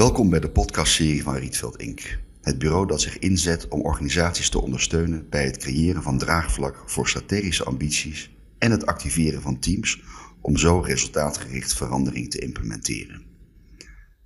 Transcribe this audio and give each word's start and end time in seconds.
Welkom 0.00 0.30
bij 0.30 0.40
de 0.40 0.50
podcastserie 0.50 1.22
van 1.22 1.34
Rietveld 1.34 1.76
Inc. 1.76 2.18
Het 2.40 2.58
bureau 2.58 2.86
dat 2.86 3.00
zich 3.00 3.18
inzet 3.18 3.68
om 3.68 3.80
organisaties 3.80 4.50
te 4.50 4.60
ondersteunen 4.60 5.28
bij 5.28 5.44
het 5.44 5.56
creëren 5.56 6.02
van 6.02 6.18
draagvlak 6.18 6.82
voor 6.86 7.08
strategische 7.08 7.64
ambities 7.64 8.36
en 8.58 8.70
het 8.70 8.86
activeren 8.86 9.42
van 9.42 9.58
teams 9.58 10.02
om 10.40 10.56
zo 10.56 10.80
resultaatgericht 10.80 11.74
verandering 11.74 12.30
te 12.30 12.38
implementeren. 12.38 13.22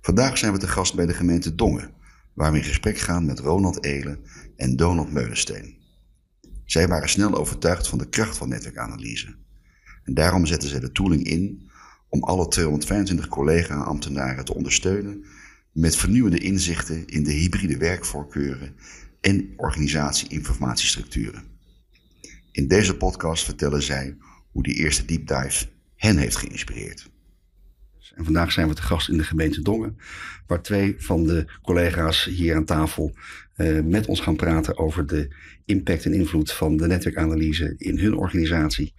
Vandaag 0.01 0.37
zijn 0.37 0.51
we 0.53 0.57
te 0.57 0.67
gast 0.67 0.95
bij 0.95 1.05
de 1.05 1.13
gemeente 1.13 1.55
Dongen, 1.55 1.91
waar 2.33 2.51
we 2.51 2.57
in 2.57 2.63
gesprek 2.63 2.97
gaan 2.97 3.25
met 3.25 3.39
Ronald 3.39 3.83
Elen 3.83 4.19
en 4.55 4.75
Donald 4.75 5.11
Meulensteen. 5.11 5.77
Zij 6.65 6.87
waren 6.87 7.09
snel 7.09 7.33
overtuigd 7.33 7.87
van 7.87 7.97
de 7.97 8.09
kracht 8.09 8.37
van 8.37 8.49
netwerkanalyse. 8.49 9.35
En 10.03 10.13
daarom 10.13 10.45
zetten 10.45 10.69
zij 10.69 10.79
de 10.79 10.91
tooling 10.91 11.23
in 11.23 11.69
om 12.09 12.23
alle 12.23 12.47
225 12.47 13.27
collega-ambtenaren 13.27 14.45
te 14.45 14.55
ondersteunen 14.55 15.25
met 15.75 15.95
vernieuwende 15.95 16.37
inzichten 16.37 17.07
in 17.07 17.23
de 17.23 17.31
hybride 17.31 17.77
werkvoorkeuren 17.77 18.75
en 19.21 19.53
organisatie-informatiestructuren. 19.55 21.43
In 22.51 22.67
deze 22.67 22.97
podcast 22.97 23.43
vertellen 23.43 23.83
zij 23.83 24.17
hoe 24.51 24.63
die 24.63 24.73
eerste 24.73 25.05
deep 25.05 25.27
dive 25.27 25.67
hen 25.95 26.17
heeft 26.17 26.35
geïnspireerd. 26.35 27.09
En 28.15 28.23
vandaag 28.23 28.51
zijn 28.51 28.67
we 28.67 28.73
te 28.73 28.81
gast 28.81 29.09
in 29.09 29.17
de 29.17 29.23
gemeente 29.23 29.61
Dongen, 29.61 29.97
waar 30.47 30.61
twee 30.61 30.95
van 30.97 31.23
de 31.23 31.45
collega's 31.61 32.25
hier 32.25 32.55
aan 32.55 32.65
tafel 32.65 33.13
uh, 33.57 33.81
met 33.83 34.07
ons 34.07 34.19
gaan 34.19 34.35
praten 34.35 34.77
over 34.77 35.07
de 35.07 35.27
impact 35.65 36.05
en 36.05 36.13
invloed 36.13 36.51
van 36.51 36.77
de 36.77 36.87
netwerkanalyse 36.87 37.75
in 37.77 37.99
hun 37.99 38.15
organisatie. 38.15 38.93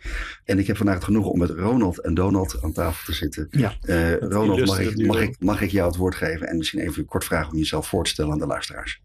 En 0.45 0.59
ik 0.59 0.67
heb 0.67 0.77
vandaag 0.77 0.95
het 0.95 1.05
genoegen 1.05 1.31
om 1.31 1.39
met 1.39 1.51
Ronald 1.51 2.01
en 2.01 2.15
Donald 2.15 2.63
aan 2.63 2.73
tafel 2.73 3.05
te 3.05 3.13
zitten. 3.13 3.49
Ja, 3.51 3.75
uh, 3.83 4.17
Ronald, 4.17 4.67
mag 4.67 4.81
ik, 4.81 5.07
mag, 5.07 5.21
ik, 5.21 5.37
mag 5.39 5.61
ik 5.61 5.71
jou 5.71 5.89
het 5.89 5.97
woord 5.97 6.15
geven 6.15 6.49
en 6.49 6.57
misschien 6.57 6.81
even 6.81 7.05
kort 7.05 7.25
vragen 7.25 7.53
om 7.53 7.59
jezelf 7.59 7.89
voor 7.89 8.05
te 8.05 8.11
stellen 8.11 8.33
aan 8.33 8.39
de 8.39 8.47
luisteraars? 8.47 9.01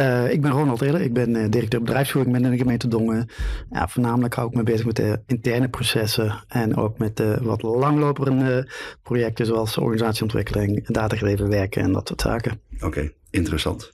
Uh, 0.00 0.32
ik 0.32 0.42
ben 0.42 0.50
Ronald 0.50 0.80
Hiller, 0.80 1.00
ik 1.00 1.12
ben 1.12 1.30
uh, 1.34 1.48
directeur 1.50 1.80
bedrijfsvoering 1.80 2.32
binnen 2.32 2.50
de 2.50 2.56
gemeente 2.56 2.88
Dongen. 2.88 3.28
Ja, 3.70 3.88
voornamelijk 3.88 4.34
hou 4.34 4.48
ik 4.48 4.54
me 4.54 4.62
bezig 4.62 4.86
met 4.86 4.96
de 4.96 5.22
interne 5.26 5.68
processen 5.68 6.44
en 6.48 6.76
ook 6.76 6.98
met 6.98 7.16
de 7.16 7.38
wat 7.42 7.62
langlopende 7.62 8.70
projecten 9.02 9.46
zoals 9.46 9.78
organisatieontwikkeling, 9.78 10.86
datagedreven 10.86 11.48
werken 11.48 11.82
en 11.82 11.92
dat 11.92 12.08
soort 12.08 12.20
zaken. 12.20 12.60
Oké, 12.80 13.12
interessant. 13.30 13.92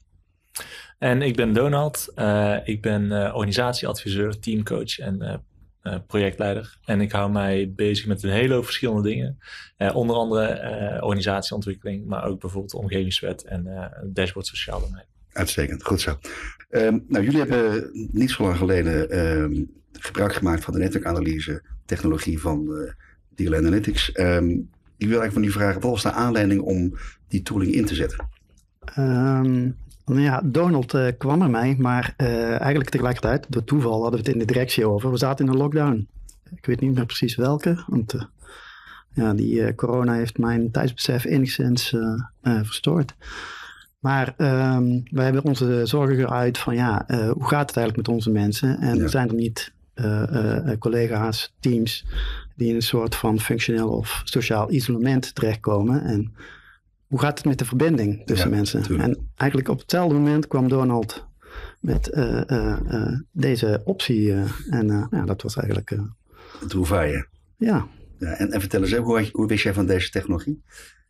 En 0.99 1.23
ik 1.23 1.37
ben 1.37 1.53
Donald, 1.53 2.13
uh, 2.17 2.57
ik 2.65 2.83
ben 2.83 3.35
organisatieadviseur, 3.35 4.39
teamcoach 4.39 4.99
en 4.99 5.45
projectleider. 6.07 6.79
En 6.85 7.01
ik 7.01 7.13
hou 7.13 7.31
mij 7.31 7.73
bezig 7.77 8.07
met 8.07 8.23
een 8.23 8.31
hele 8.31 8.55
hoop 8.55 8.65
verschillende 8.65 9.03
dingen. 9.03 9.39
onder 9.93 10.17
andere 10.17 10.99
organisatieontwikkeling, 11.01 12.07
maar 12.07 12.25
ook 12.25 12.41
bijvoorbeeld 12.41 12.73
de 12.73 12.79
omgevingswet 12.79 13.45
en 13.45 13.93
dashboard 14.13 14.47
sociaal 14.47 14.81
domein. 14.81 15.09
Uitstekend, 15.33 15.85
goed 15.85 16.01
zo. 16.01 16.19
Um, 16.71 17.05
nou, 17.09 17.25
jullie 17.25 17.39
hebben 17.39 17.91
niet 17.93 18.31
zo 18.31 18.43
lang 18.43 18.57
geleden 18.57 19.19
um, 19.19 19.71
gebruik 19.93 20.35
gemaakt 20.35 20.65
van 20.65 20.73
de 20.73 20.79
netwerkanalyse 20.79 21.63
technologie 21.85 22.41
van 22.41 22.67
uh, 23.37 23.57
Analytics. 23.57 24.19
Um, 24.19 24.71
ik 24.97 25.09
wil 25.09 25.21
eigenlijk 25.21 25.33
van 25.33 25.45
u 25.45 25.51
vragen, 25.51 25.81
wat 25.81 25.91
was 25.91 26.03
de 26.03 26.13
aanleiding 26.13 26.61
om 26.61 26.95
die 27.29 27.43
tooling 27.43 27.73
in 27.73 27.85
te 27.85 27.95
zetten? 27.95 28.29
nou 30.05 30.21
ja, 30.21 30.43
Donald 30.45 30.95
uh, 30.95 31.09
kwam 31.19 31.43
er 31.43 31.51
mij, 31.51 31.77
maar 31.79 32.15
uh, 32.17 32.61
eigenlijk 32.61 32.91
tegelijkertijd, 32.91 33.47
door 33.49 33.65
toeval 33.65 34.03
hadden 34.03 34.11
we 34.11 34.27
het 34.27 34.35
in 34.35 34.39
de 34.39 34.53
directie 34.53 34.87
over. 34.87 35.11
We 35.11 35.17
zaten 35.17 35.45
in 35.45 35.53
een 35.53 35.59
lockdown. 35.59 36.09
Ik 36.57 36.67
weet 36.67 36.81
niet 36.81 36.95
meer 36.95 37.07
precies 37.07 37.37
welke, 37.37 37.85
want 37.87 38.29
ja, 39.15 39.35
die 39.35 39.75
corona 39.75 40.15
heeft 40.15 40.39
mijn 40.39 40.71
tijdsbesef 40.71 41.25
enigszins 41.25 41.97
verstoord. 42.43 43.15
Maar 44.01 44.35
um, 44.77 45.03
wij 45.11 45.25
hebben 45.25 45.45
onze 45.45 45.87
zorgen 45.87 46.17
geuit 46.17 46.59
van 46.59 46.75
ja, 46.75 47.05
uh, 47.09 47.31
hoe 47.31 47.49
gaat 47.49 47.69
het 47.69 47.77
eigenlijk 47.77 47.97
met 47.97 48.17
onze 48.17 48.31
mensen? 48.31 48.79
En 48.79 48.97
ja. 48.97 49.09
zijn 49.09 49.29
er 49.29 49.35
niet 49.35 49.73
uh, 49.95 50.23
uh, 50.33 50.79
collega's, 50.79 51.55
teams 51.61 52.07
die 52.57 52.69
in 52.69 52.75
een 52.75 52.83
soort 52.83 53.15
van 53.15 53.41
functioneel 53.41 53.89
of 53.89 54.23
sociaal 54.25 54.71
isolement 54.71 55.35
terechtkomen? 55.35 56.03
En 56.05 56.33
hoe 57.07 57.21
gaat 57.21 57.39
het 57.39 57.47
met 57.47 57.59
de 57.59 57.65
verbinding 57.65 58.27
tussen 58.27 58.51
ja, 58.51 58.57
mensen? 58.57 58.83
Tuurlijk. 58.83 59.09
En 59.09 59.29
eigenlijk 59.37 59.71
op 59.71 59.79
hetzelfde 59.79 60.15
moment 60.15 60.47
kwam 60.47 60.69
Donald 60.69 61.27
met 61.81 62.13
deze 63.33 63.81
optie. 63.85 64.35
en 64.71 65.09
ja, 65.11 65.25
dat 65.25 65.43
was 65.43 65.57
eigenlijk... 65.57 65.97
het 66.61 66.73
hoevaje. 66.73 67.27
Ja. 67.57 67.87
Ja 68.21 68.39
en, 68.39 68.51
en 68.51 68.61
vertel 68.61 68.81
eens, 68.81 68.95
hoe, 68.95 69.29
hoe 69.33 69.47
wist 69.47 69.63
jij 69.63 69.75
van 69.75 69.87
deze 69.87 70.11
technologie? 70.11 70.63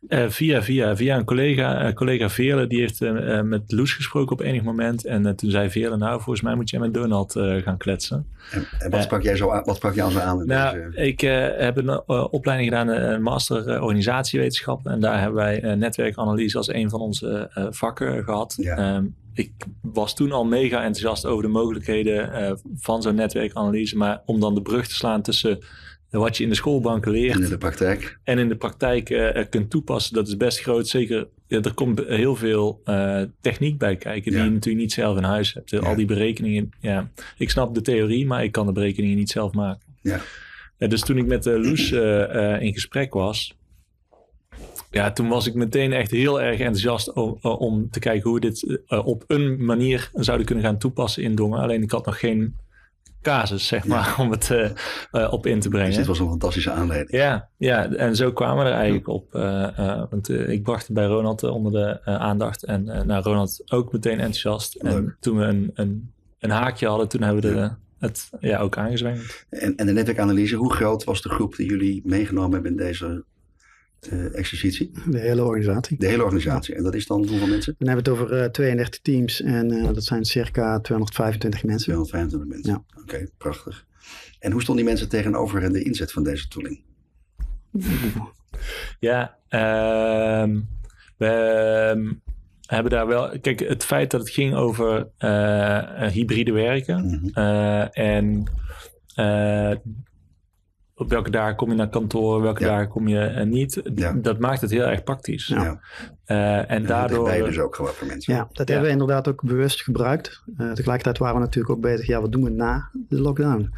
Uh, 0.07 0.29
via, 0.29 0.63
via, 0.63 0.95
via 0.95 1.17
een 1.17 1.25
collega, 1.25 1.87
uh, 1.87 1.93
collega 1.93 2.29
Veerle, 2.29 2.67
die 2.67 2.79
heeft 2.79 3.01
uh, 3.01 3.41
met 3.41 3.71
Loes 3.71 3.93
gesproken 3.93 4.31
op 4.31 4.41
enig 4.41 4.63
moment. 4.63 5.05
En 5.05 5.35
toen 5.35 5.49
zei 5.49 5.69
Veerle, 5.69 5.97
nou, 5.97 6.21
volgens 6.21 6.41
mij 6.41 6.55
moet 6.55 6.69
jij 6.69 6.79
met 6.79 6.93
Donald 6.93 7.31
gaan 7.63 7.77
kletsen. 7.77 8.27
En, 8.51 8.67
en 8.79 8.91
wat, 8.91 9.03
sprak 9.03 9.21
jij 9.21 9.35
zo 9.35 9.51
aan, 9.51 9.63
wat 9.63 9.75
sprak 9.75 9.95
jou 9.95 10.11
zo 10.11 10.19
aan? 10.19 10.45
Nou, 10.45 10.91
deze... 10.91 11.07
ik 11.07 11.19
heb 11.61 11.77
een 11.77 12.07
opleiding 12.31 12.69
gedaan, 12.69 12.87
een 12.87 13.21
master 13.21 13.81
organisatiewetenschap. 13.81 14.85
En 14.85 14.99
daar 14.99 15.19
hebben 15.19 15.35
wij 15.35 15.75
netwerkanalyse 15.75 16.57
als 16.57 16.73
een 16.73 16.89
van 16.89 16.99
onze 16.99 17.49
vakken 17.71 18.23
gehad. 18.23 18.55
Ja. 18.57 18.95
Um, 18.95 19.15
ik 19.33 19.51
was 19.81 20.15
toen 20.15 20.31
al 20.31 20.45
mega 20.45 20.77
enthousiast 20.77 21.25
over 21.25 21.43
de 21.43 21.49
mogelijkheden 21.49 22.59
van 22.75 23.01
zo'n 23.01 23.15
netwerkanalyse. 23.15 23.97
Maar 23.97 24.21
om 24.25 24.39
dan 24.39 24.55
de 24.55 24.61
brug 24.61 24.87
te 24.87 24.95
slaan 24.95 25.21
tussen 25.21 25.59
wat 26.19 26.37
je 26.37 26.43
in 26.43 26.49
de 26.49 26.55
schoolbanken 26.55 27.11
leert. 27.11 27.35
En 27.35 27.43
in 27.43 27.49
de 27.49 27.57
praktijk. 27.57 28.19
En 28.23 28.37
in 28.39 28.47
de 28.47 28.55
praktijk 28.55 29.09
uh, 29.09 29.43
kunt 29.49 29.69
toepassen, 29.69 30.13
dat 30.13 30.27
is 30.27 30.37
best 30.37 30.59
groot. 30.59 30.87
Zeker, 30.87 31.27
ja, 31.47 31.61
er 31.61 31.73
komt 31.73 31.99
heel 32.07 32.35
veel 32.35 32.81
uh, 32.85 33.21
techniek 33.41 33.77
bij 33.77 33.95
kijken, 33.95 34.31
die 34.31 34.41
je 34.41 34.49
natuurlijk 34.49 34.83
niet 34.83 34.93
zelf 34.93 35.17
in 35.17 35.23
huis 35.23 35.53
hebt. 35.53 35.69
Ja. 35.69 35.79
Al 35.79 35.95
die 35.95 36.05
berekeningen, 36.05 36.69
ja. 36.79 37.11
Ik 37.37 37.49
snap 37.49 37.73
de 37.73 37.81
theorie, 37.81 38.25
maar 38.25 38.43
ik 38.43 38.51
kan 38.51 38.65
de 38.65 38.71
berekeningen 38.71 39.17
niet 39.17 39.29
zelf 39.29 39.53
maken. 39.53 39.85
Ja. 40.01 40.21
dus 40.77 41.01
toen 41.01 41.17
ik 41.17 41.25
met 41.25 41.45
Loes 41.45 41.91
in 42.59 42.73
gesprek 42.73 43.13
was, 43.13 43.55
ja, 44.91 45.11
toen 45.11 45.27
was 45.27 45.47
ik 45.47 45.53
meteen 45.53 45.93
echt 45.93 46.11
heel 46.11 46.41
erg 46.41 46.59
enthousiast 46.59 47.13
om, 47.13 47.37
om 47.41 47.89
te 47.89 47.99
kijken 47.99 48.29
hoe 48.29 48.39
we 48.39 48.47
dit 48.47 48.81
op 48.87 49.23
een 49.27 49.65
manier 49.65 50.09
zouden 50.13 50.45
kunnen 50.45 50.63
gaan 50.63 50.77
toepassen 50.77 51.23
in 51.23 51.35
Dongen. 51.35 51.59
Alleen 51.59 51.83
ik 51.83 51.91
had 51.91 52.05
nog 52.05 52.19
geen 52.19 52.55
casus, 53.21 53.67
zeg 53.67 53.85
maar, 53.85 54.15
om 54.19 54.31
het 54.31 54.49
uh, 54.49 54.69
uh, 55.11 55.33
op 55.33 55.45
in 55.45 55.59
te 55.59 55.69
brengen. 55.69 55.87
Dus 55.87 55.97
dit 55.97 56.05
was 56.05 56.19
een 56.19 56.29
fantastische 56.29 56.71
aanleiding. 56.71 57.11
Ja, 57.11 57.49
ja 57.57 57.89
en 57.89 58.15
zo 58.15 58.31
kwamen 58.31 58.63
we 58.63 58.69
er 58.69 58.75
eigenlijk 58.75 59.07
op. 59.07 59.35
Uh, 59.35 60.03
want 60.09 60.29
ik 60.29 60.63
bracht 60.63 60.87
het 60.87 60.95
bij 60.95 61.05
Ronald 61.05 61.43
onder 61.43 61.71
de 61.71 62.05
aandacht. 62.05 62.63
En 62.63 62.83
nou, 62.83 63.23
Ronald 63.23 63.61
ook 63.71 63.91
meteen 63.91 64.19
enthousiast. 64.19 64.77
Leuk. 64.81 64.93
En 64.93 65.17
toen 65.19 65.37
we 65.37 65.43
een, 65.43 65.71
een, 65.73 66.11
een, 66.39 66.49
haakje 66.49 66.87
hadden, 66.87 67.07
toen 67.07 67.21
hebben 67.21 67.41
we 67.41 67.49
de, 67.49 67.55
ja. 67.55 67.77
het 67.99 68.29
ja, 68.39 68.59
ook 68.59 68.77
aangezwengeld. 68.77 69.45
En, 69.49 69.75
en 69.75 69.85
de 69.85 69.93
netwerkanalyse, 69.93 70.55
hoe 70.55 70.73
groot 70.73 71.03
was 71.03 71.21
de 71.21 71.29
groep 71.29 71.55
die 71.55 71.69
jullie 71.69 72.01
meegenomen 72.05 72.51
hebben 72.51 72.71
in 72.71 72.77
deze 72.77 73.23
uh, 74.09 74.37
exercitie? 74.37 74.91
De 75.09 75.19
hele 75.19 75.43
organisatie. 75.43 75.97
De 75.97 76.07
hele 76.07 76.23
organisatie. 76.23 76.75
En 76.75 76.83
dat 76.83 76.95
is 76.95 77.07
dan 77.07 77.27
hoeveel 77.27 77.47
mensen? 77.47 77.75
Dan 77.77 77.87
hebben 77.87 78.05
we 78.05 78.11
het 78.11 78.21
over 78.21 78.43
uh, 78.43 78.49
32 78.49 79.01
teams 79.01 79.41
en 79.41 79.71
uh, 79.71 79.85
dat 79.85 80.03
zijn 80.03 80.25
circa 80.25 80.79
225 80.79 81.63
mensen. 81.63 81.83
225 81.83 82.55
mensen. 82.55 82.71
Ja. 82.73 83.01
Oké, 83.01 83.15
okay, 83.15 83.29
prachtig. 83.37 83.85
En 84.39 84.51
hoe 84.51 84.61
stonden 84.61 84.83
die 84.83 84.93
mensen 84.93 85.09
tegenover 85.11 85.73
de 85.73 85.83
inzet 85.83 86.11
van 86.11 86.23
deze 86.23 86.47
tooling? 86.47 86.81
Ja, 88.99 89.37
um, 90.43 90.67
we 91.17 91.93
um, 91.95 92.21
hebben 92.65 92.91
daar 92.91 93.07
wel. 93.07 93.39
Kijk, 93.39 93.59
het 93.59 93.83
feit 93.83 94.11
dat 94.11 94.19
het 94.19 94.29
ging 94.29 94.55
over 94.55 95.07
uh, 95.19 96.07
hybride 96.07 96.51
werken 96.51 97.03
mm 97.03 97.31
-hmm. 97.33 97.89
en 97.91 98.47
op 101.01 101.09
welke 101.09 101.29
dagen 101.29 101.55
kom 101.55 101.69
je 101.69 101.75
naar 101.75 101.89
kantoor, 101.89 102.41
welke 102.41 102.63
ja. 102.63 102.67
dagen 102.67 102.87
kom 102.87 103.07
je 103.07 103.33
uh, 103.37 103.43
niet. 103.43 103.81
Ja. 103.95 104.13
Dat 104.13 104.39
maakt 104.39 104.61
het 104.61 104.71
heel 104.71 104.85
erg 104.85 105.03
praktisch. 105.03 105.47
Ja. 105.47 105.79
Uh, 106.27 106.71
en, 106.71 106.85
daardoor. 106.85 107.29
Dat 107.29 107.45
dus 107.45 107.59
ook 107.59 107.75
gewoon 107.75 107.91
voor 107.91 108.07
mensen. 108.07 108.33
Ja, 108.33 108.47
dat 108.51 108.67
hebben 108.67 108.85
we 108.85 108.91
inderdaad 108.91 109.27
ook 109.27 109.41
bewust 109.43 109.83
gebruikt. 109.83 110.43
Uh, 110.57 110.71
tegelijkertijd 110.71 111.17
waren 111.17 111.35
we 111.35 111.41
natuurlijk 111.41 111.75
ook 111.75 111.81
bezig, 111.81 112.07
ja, 112.07 112.21
wat 112.21 112.31
doen 112.31 112.43
we 112.43 112.49
na 112.49 112.89
de 113.07 113.21
lockdown? 113.21 113.73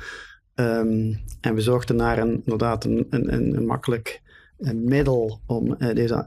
Um, 0.56 1.20
en 1.42 1.56
we 1.56 1.62
zochten 1.62 1.96
naar 1.96 2.18
een, 2.18 2.42
inderdaad 2.44 2.86
een, 2.86 3.08
een, 3.10 3.34
een, 3.34 3.58
een 3.58 3.66
makkelijk 3.66 4.22
een 4.60 4.84
middel 4.84 5.42
om 5.46 5.78
deze 5.78 6.26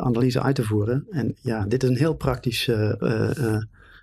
analyse 0.00 0.42
uit 0.42 0.54
te 0.54 0.62
voeren. 0.62 1.06
En 1.10 1.36
ja, 1.40 1.64
dit 1.66 1.82
is 1.82 1.88
een 1.88 1.96
heel 1.96 2.14
praktisch 2.14 2.70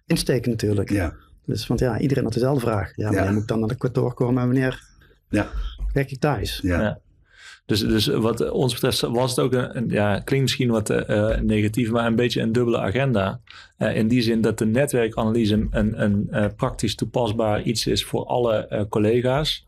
insteek 0.06 0.46
natuurlijk. 0.46 0.90
Ja. 0.90 1.14
Dus, 1.46 1.68
want 1.68 1.80
ja, 1.80 2.00
iedereen 2.00 2.24
had 2.24 2.34
dezelfde 2.34 2.60
vraag. 2.60 2.92
Ja, 2.96 3.12
wanneer 3.12 3.34
moet 3.34 3.42
ik 3.42 3.48
dan 3.48 3.60
naar 3.60 3.68
de 3.68 3.76
kantoor 3.76 4.14
komen 4.14 4.42
en 4.42 4.48
wanneer 4.48 4.84
ja. 5.30 5.48
Werk 5.94 6.12
ik 6.12 6.20
thuis? 6.20 6.60
Ja. 6.64 6.82
ja. 6.82 7.00
Dus, 7.66 7.80
dus 7.80 8.08
wat 8.08 8.50
ons 8.50 8.74
betreft 8.74 9.02
was 9.02 9.30
het 9.30 9.40
ook 9.40 9.54
een, 9.54 9.78
een 9.78 9.90
ja, 9.90 10.20
klinkt 10.20 10.46
misschien 10.46 10.70
wat 10.70 10.90
uh, 10.90 11.38
negatief, 11.40 11.90
maar 11.90 12.06
een 12.06 12.16
beetje 12.16 12.42
een 12.42 12.52
dubbele 12.52 12.80
agenda. 12.80 13.40
Uh, 13.78 13.96
in 13.96 14.08
die 14.08 14.22
zin 14.22 14.42
dat 14.42 14.58
de 14.58 14.66
netwerkanalyse 14.66 15.54
een, 15.54 15.68
een, 15.72 16.02
een 16.02 16.28
uh, 16.32 16.46
praktisch 16.56 16.96
toepasbaar 16.96 17.62
iets 17.62 17.88
is 17.88 18.06
voor 18.06 18.26
alle 18.26 18.86
collega's. 18.90 19.66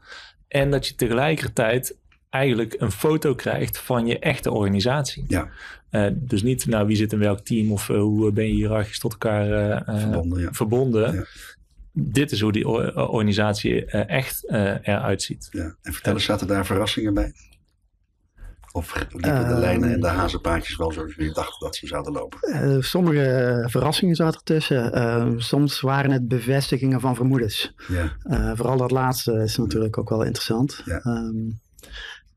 En 0.47 0.71
dat 0.71 0.87
je 0.87 0.95
tegelijkertijd 0.95 1.97
eigenlijk 2.29 2.75
een 2.77 2.91
foto 2.91 3.35
krijgt 3.35 3.79
van 3.79 4.07
je 4.07 4.19
echte 4.19 4.51
organisatie. 4.51 5.25
Ja. 5.27 5.49
Uh, 5.91 6.07
dus 6.13 6.43
niet, 6.43 6.65
nou, 6.65 6.87
wie 6.87 6.95
zit 6.95 7.13
in 7.13 7.19
welk 7.19 7.39
team 7.39 7.71
of 7.71 7.89
uh, 7.89 7.99
hoe 7.99 8.31
ben 8.31 8.47
je 8.47 8.53
hiërarchisch 8.53 8.99
tot 8.99 9.11
elkaar 9.11 9.47
uh, 9.47 9.99
verbonden. 9.99 10.41
Ja. 10.41 10.51
verbonden. 10.51 11.13
Ja. 11.13 11.25
Dit 11.93 12.31
is 12.31 12.41
hoe 12.41 12.51
die 12.51 12.67
organisatie 12.67 13.85
echt 13.85 14.49
eruit 14.49 15.21
ziet. 15.21 15.47
Ja. 15.51 15.75
En 15.81 15.93
vertel 15.93 16.13
eens, 16.13 16.23
zaten 16.23 16.47
daar 16.47 16.65
verrassingen 16.65 17.13
bij? 17.13 17.33
Of 18.71 18.95
liepen 19.09 19.47
de 19.47 19.53
lijnen 19.53 19.91
en 19.91 19.99
de 19.99 20.07
hazenpaadjes 20.07 20.77
wel 20.77 20.91
zoals 20.91 21.15
jullie 21.15 21.33
dachten 21.33 21.59
dat 21.59 21.75
ze 21.75 21.87
zouden 21.87 22.13
lopen? 22.13 22.83
sommige 22.83 23.65
verrassingen 23.69 24.15
zaten 24.15 24.39
ertussen. 24.39 25.41
soms 25.41 25.81
waren 25.81 26.11
het 26.11 26.27
bevestigingen 26.27 26.99
van 26.99 27.15
vermoedens. 27.15 27.73
Ja. 27.87 28.55
vooral 28.55 28.77
dat 28.77 28.91
laatste 28.91 29.33
is 29.33 29.57
natuurlijk 29.57 29.97
ook 29.97 30.09
wel 30.09 30.23
interessant. 30.23 30.81
Ja. 30.85 31.01
Um, 31.05 31.59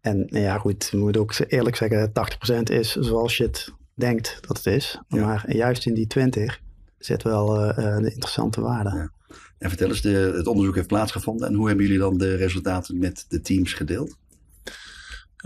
en 0.03 0.27
nou 0.29 0.45
ja, 0.45 0.59
goed, 0.59 0.89
we 0.91 0.99
moeten 0.99 1.21
ook 1.21 1.35
eerlijk 1.47 1.77
zeggen, 1.77 2.13
80% 2.59 2.63
is 2.63 2.95
zoals 2.95 3.37
je 3.37 3.45
het 3.45 3.73
denkt 3.95 4.39
dat 4.47 4.57
het 4.57 4.67
is. 4.67 5.01
Ja. 5.09 5.25
Maar 5.27 5.57
juist 5.57 5.87
in 5.87 5.95
die 5.95 6.07
20 6.07 6.61
zit 6.99 7.23
wel 7.23 7.63
uh, 7.63 7.77
een 7.77 8.13
interessante 8.13 8.61
waarde. 8.61 9.11
En 9.63 9.69
vertel 9.69 9.89
eens, 9.89 10.01
de, 10.01 10.33
het 10.37 10.47
onderzoek 10.47 10.75
heeft 10.75 10.87
plaatsgevonden. 10.87 11.49
En 11.49 11.55
hoe 11.55 11.67
hebben 11.67 11.85
jullie 11.85 12.01
dan 12.01 12.19
de 12.19 12.35
resultaten 12.35 12.99
met 12.99 13.27
de 13.29 13.41
teams 13.41 13.73
gedeeld? 13.73 14.17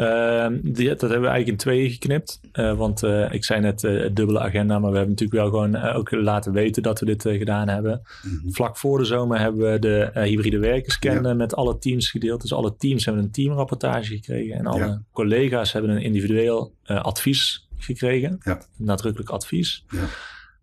Uh, 0.00 0.46
die, 0.62 0.88
dat 0.88 1.00
hebben 1.00 1.20
we 1.20 1.26
eigenlijk 1.26 1.46
in 1.46 1.56
tweeën 1.56 1.90
geknipt. 1.90 2.40
Uh, 2.52 2.76
want 2.76 3.02
uh, 3.02 3.32
ik 3.32 3.44
zei 3.44 3.60
net 3.60 3.82
uh, 3.82 4.08
dubbele 4.12 4.40
agenda, 4.40 4.78
maar 4.78 4.90
we 4.90 4.96
hebben 4.96 5.14
natuurlijk 5.14 5.40
wel 5.40 5.50
gewoon 5.50 5.82
ook 5.94 6.10
laten 6.10 6.52
weten 6.52 6.82
dat 6.82 7.00
we 7.00 7.06
dit 7.06 7.22
gedaan 7.22 7.68
hebben. 7.68 8.02
Mm 8.22 8.38
-hmm. 8.40 8.54
Vlak 8.54 8.76
voor 8.76 8.98
de 8.98 9.04
zomer 9.04 9.38
hebben 9.38 9.72
we 9.72 9.78
de 9.78 10.10
hybride 10.12 10.58
werkerscan 10.58 11.22
ja. 11.22 11.34
met 11.34 11.54
alle 11.54 11.78
teams 11.78 12.10
gedeeld. 12.10 12.40
Dus 12.40 12.52
alle 12.52 12.76
teams 12.76 13.04
hebben 13.04 13.22
een 13.22 13.30
teamrapportage 13.30 14.14
gekregen. 14.14 14.54
En 14.58 14.66
alle 14.66 14.84
Ja. 14.84 15.02
collega's 15.12 15.72
hebben 15.72 15.90
een 15.90 16.02
individueel 16.02 16.74
advies 16.84 17.68
gekregen. 17.76 18.38
Ja. 18.42 18.62
Nadrukkelijk 18.76 19.30
advies. 19.30 19.84
Ja. 19.88 20.04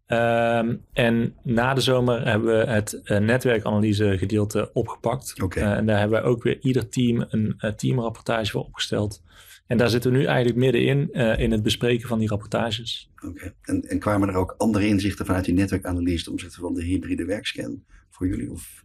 Um, 0.07 0.85
en 0.93 1.35
na 1.43 1.73
de 1.73 1.81
zomer 1.81 2.27
hebben 2.27 2.59
we 2.59 2.71
het 2.71 3.01
uh, 3.03 3.17
netwerkanalyse 3.17 4.17
gedeelte 4.17 4.69
opgepakt. 4.73 5.41
Okay. 5.41 5.63
Uh, 5.63 5.77
en 5.77 5.85
daar 5.85 5.99
hebben 5.99 6.21
we 6.21 6.27
ook 6.27 6.43
weer 6.43 6.59
ieder 6.61 6.89
team 6.89 7.25
een 7.29 7.55
uh, 7.57 7.71
teamrapportage 7.71 8.51
voor 8.51 8.63
opgesteld. 8.63 9.23
En 9.67 9.77
daar 9.77 9.89
zitten 9.89 10.11
we 10.11 10.17
nu 10.17 10.25
eigenlijk 10.25 10.57
middenin 10.57 11.11
in 11.37 11.51
het 11.51 11.63
bespreken 11.63 12.07
van 12.07 12.19
die 12.19 12.27
rapportages. 12.27 13.11
Oké. 13.15 13.27
Okay. 13.27 13.53
En, 13.61 13.81
en, 13.81 13.99
kwamen 13.99 14.29
er 14.29 14.35
ook 14.35 14.55
andere 14.57 14.87
inzichten 14.87 15.25
vanuit 15.25 15.45
die 15.45 15.53
netwerkanalyse 15.53 16.23
ten 16.23 16.31
opzichte 16.31 16.59
van 16.59 16.73
de 16.73 16.83
hybride 16.83 17.25
werkscan 17.25 17.83
voor 18.09 18.27
jullie? 18.27 18.51
Of 18.51 18.83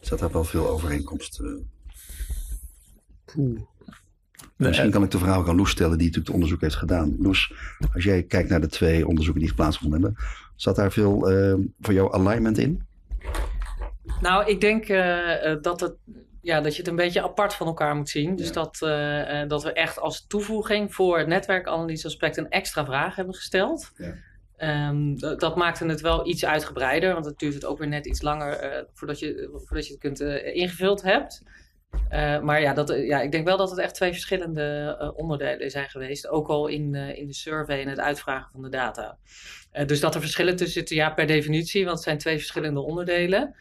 zat 0.00 0.18
daar 0.18 0.32
wel 0.32 0.44
veel 0.44 0.68
overeenkomst? 0.68 1.42
Misschien 4.56 4.90
kan 4.90 5.02
ik 5.02 5.10
de 5.10 5.18
vraag 5.18 5.36
ook 5.36 5.48
aan 5.48 5.56
Loes 5.56 5.70
stellen, 5.70 5.98
die 5.98 6.06
natuurlijk 6.06 6.26
het 6.26 6.34
onderzoek 6.34 6.60
heeft 6.60 6.74
gedaan. 6.74 7.16
Loes, 7.18 7.52
als 7.92 8.04
jij 8.04 8.22
kijkt 8.22 8.48
naar 8.48 8.60
de 8.60 8.68
twee 8.68 9.06
onderzoeken 9.06 9.42
die 9.42 9.54
plaatsgevonden 9.54 10.02
hebben, 10.02 10.22
zat 10.62 10.76
daar 10.76 10.92
veel 10.92 11.32
uh, 11.32 11.54
voor 11.80 11.94
jou 11.94 12.12
alignment 12.12 12.58
in? 12.58 12.86
Nou, 14.20 14.46
ik 14.46 14.60
denk 14.60 14.88
uh, 14.88 15.56
dat, 15.60 15.80
het, 15.80 15.94
ja, 16.40 16.60
dat 16.60 16.72
je 16.72 16.78
het 16.78 16.90
een 16.90 16.96
beetje 16.96 17.22
apart 17.22 17.54
van 17.54 17.66
elkaar 17.66 17.96
moet 17.96 18.08
zien. 18.08 18.36
Dus 18.36 18.46
Ja. 18.46 18.52
dat, 18.52 18.78
dat 19.48 19.62
we 19.62 19.72
echt 19.72 19.98
als 19.98 20.26
toevoeging 20.26 20.94
voor 20.94 21.18
het 21.18 21.26
netwerkanalyseaspect 21.26 22.36
een 22.36 22.50
extra 22.50 22.84
vraag 22.84 23.16
hebben 23.16 23.34
gesteld. 23.34 23.90
Ja. 23.96 24.88
Um, 24.88 25.18
dat, 25.18 25.40
dat 25.40 25.56
maakte 25.56 25.86
het 25.86 26.00
wel 26.00 26.28
iets 26.28 26.44
uitgebreider, 26.44 27.12
want 27.12 27.24
het 27.24 27.38
duurt 27.38 27.54
het 27.54 27.64
ook 27.64 27.78
weer 27.78 27.88
net 27.88 28.06
iets 28.06 28.22
langer 28.22 28.86
voordat, 28.92 29.18
je, 29.18 29.48
voordat 29.52 29.86
je 29.86 29.92
het 29.92 30.00
kunt 30.00 30.20
ingevuld 30.54 31.02
hebt. 31.02 31.42
Uh, 32.12 32.40
maar 32.40 32.60
ja, 32.60 32.72
dat, 32.74 32.88
ja, 32.88 33.20
ik 33.20 33.32
denk 33.32 33.44
wel 33.44 33.56
dat 33.56 33.70
het 33.70 33.78
echt 33.78 33.94
twee 33.94 34.12
verschillende 34.12 34.96
uh, 35.00 35.18
onderdelen 35.18 35.70
zijn 35.70 35.88
geweest. 35.88 36.28
Ook 36.28 36.48
al 36.48 36.66
in, 36.66 36.94
uh, 36.94 37.18
in 37.18 37.26
de 37.26 37.34
survey 37.34 37.80
en 37.80 37.88
het 37.88 38.00
uitvragen 38.00 38.50
van 38.52 38.62
de 38.62 38.68
data. 38.68 39.16
dus 39.86 40.00
dat 40.00 40.14
er 40.14 40.20
verschillen 40.20 40.56
tussen 40.56 40.74
zitten, 40.74 40.96
ja, 40.96 41.10
per 41.10 41.26
definitie, 41.26 41.84
want 41.84 41.96
het 41.96 42.04
zijn 42.04 42.18
twee 42.18 42.36
verschillende 42.36 42.80
onderdelen. 42.80 43.54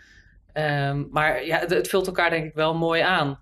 Um, 0.53 1.07
maar 1.11 1.45
ja, 1.45 1.59
het, 1.59 1.69
het, 1.69 1.87
vult 1.87 2.07
elkaar 2.07 2.29
denk 2.29 2.45
ik 2.45 2.53
wel 2.53 2.75
mooi 2.75 3.01
aan. 3.01 3.39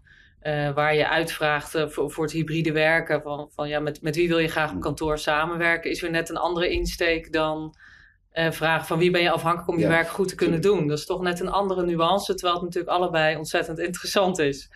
waar 0.73 0.95
je 0.95 1.09
uitvraagt 1.09 1.71
voor, 1.87 2.11
voor, 2.11 2.23
het 2.23 2.33
hybride 2.33 2.71
werken, 2.71 3.21
van, 3.21 3.49
van 3.55 3.67
ja, 3.67 3.79
met, 3.79 4.01
met 4.01 4.15
wie 4.15 4.27
wil 4.27 4.39
je 4.39 4.47
graag 4.47 4.73
op 4.73 4.81
kantoor 4.81 5.17
samenwerken, 5.17 5.91
is 5.91 6.01
weer 6.01 6.11
net 6.11 6.29
een 6.29 6.37
andere 6.37 6.69
insteek 6.69 7.33
dan 7.33 7.75
vragen 8.49 8.87
van 8.87 8.97
wie 8.99 9.11
ben 9.11 9.21
je 9.21 9.31
afhankelijk 9.31 9.69
om 9.69 9.75
je 9.77 9.81
Ja, 9.81 9.89
werk 9.89 10.07
goed 10.07 10.27
te 10.27 10.35
kunnen 10.35 10.61
doen. 10.61 10.87
Dat 10.87 10.97
is 10.97 11.05
toch 11.05 11.21
net 11.21 11.39
een 11.39 11.49
andere 11.49 11.85
nuance, 11.85 12.33
terwijl 12.33 12.55
het 12.55 12.63
natuurlijk 12.63 12.93
allebei 12.93 13.37
ontzettend 13.37 13.79
interessant 13.79 14.39
is. 14.39 14.71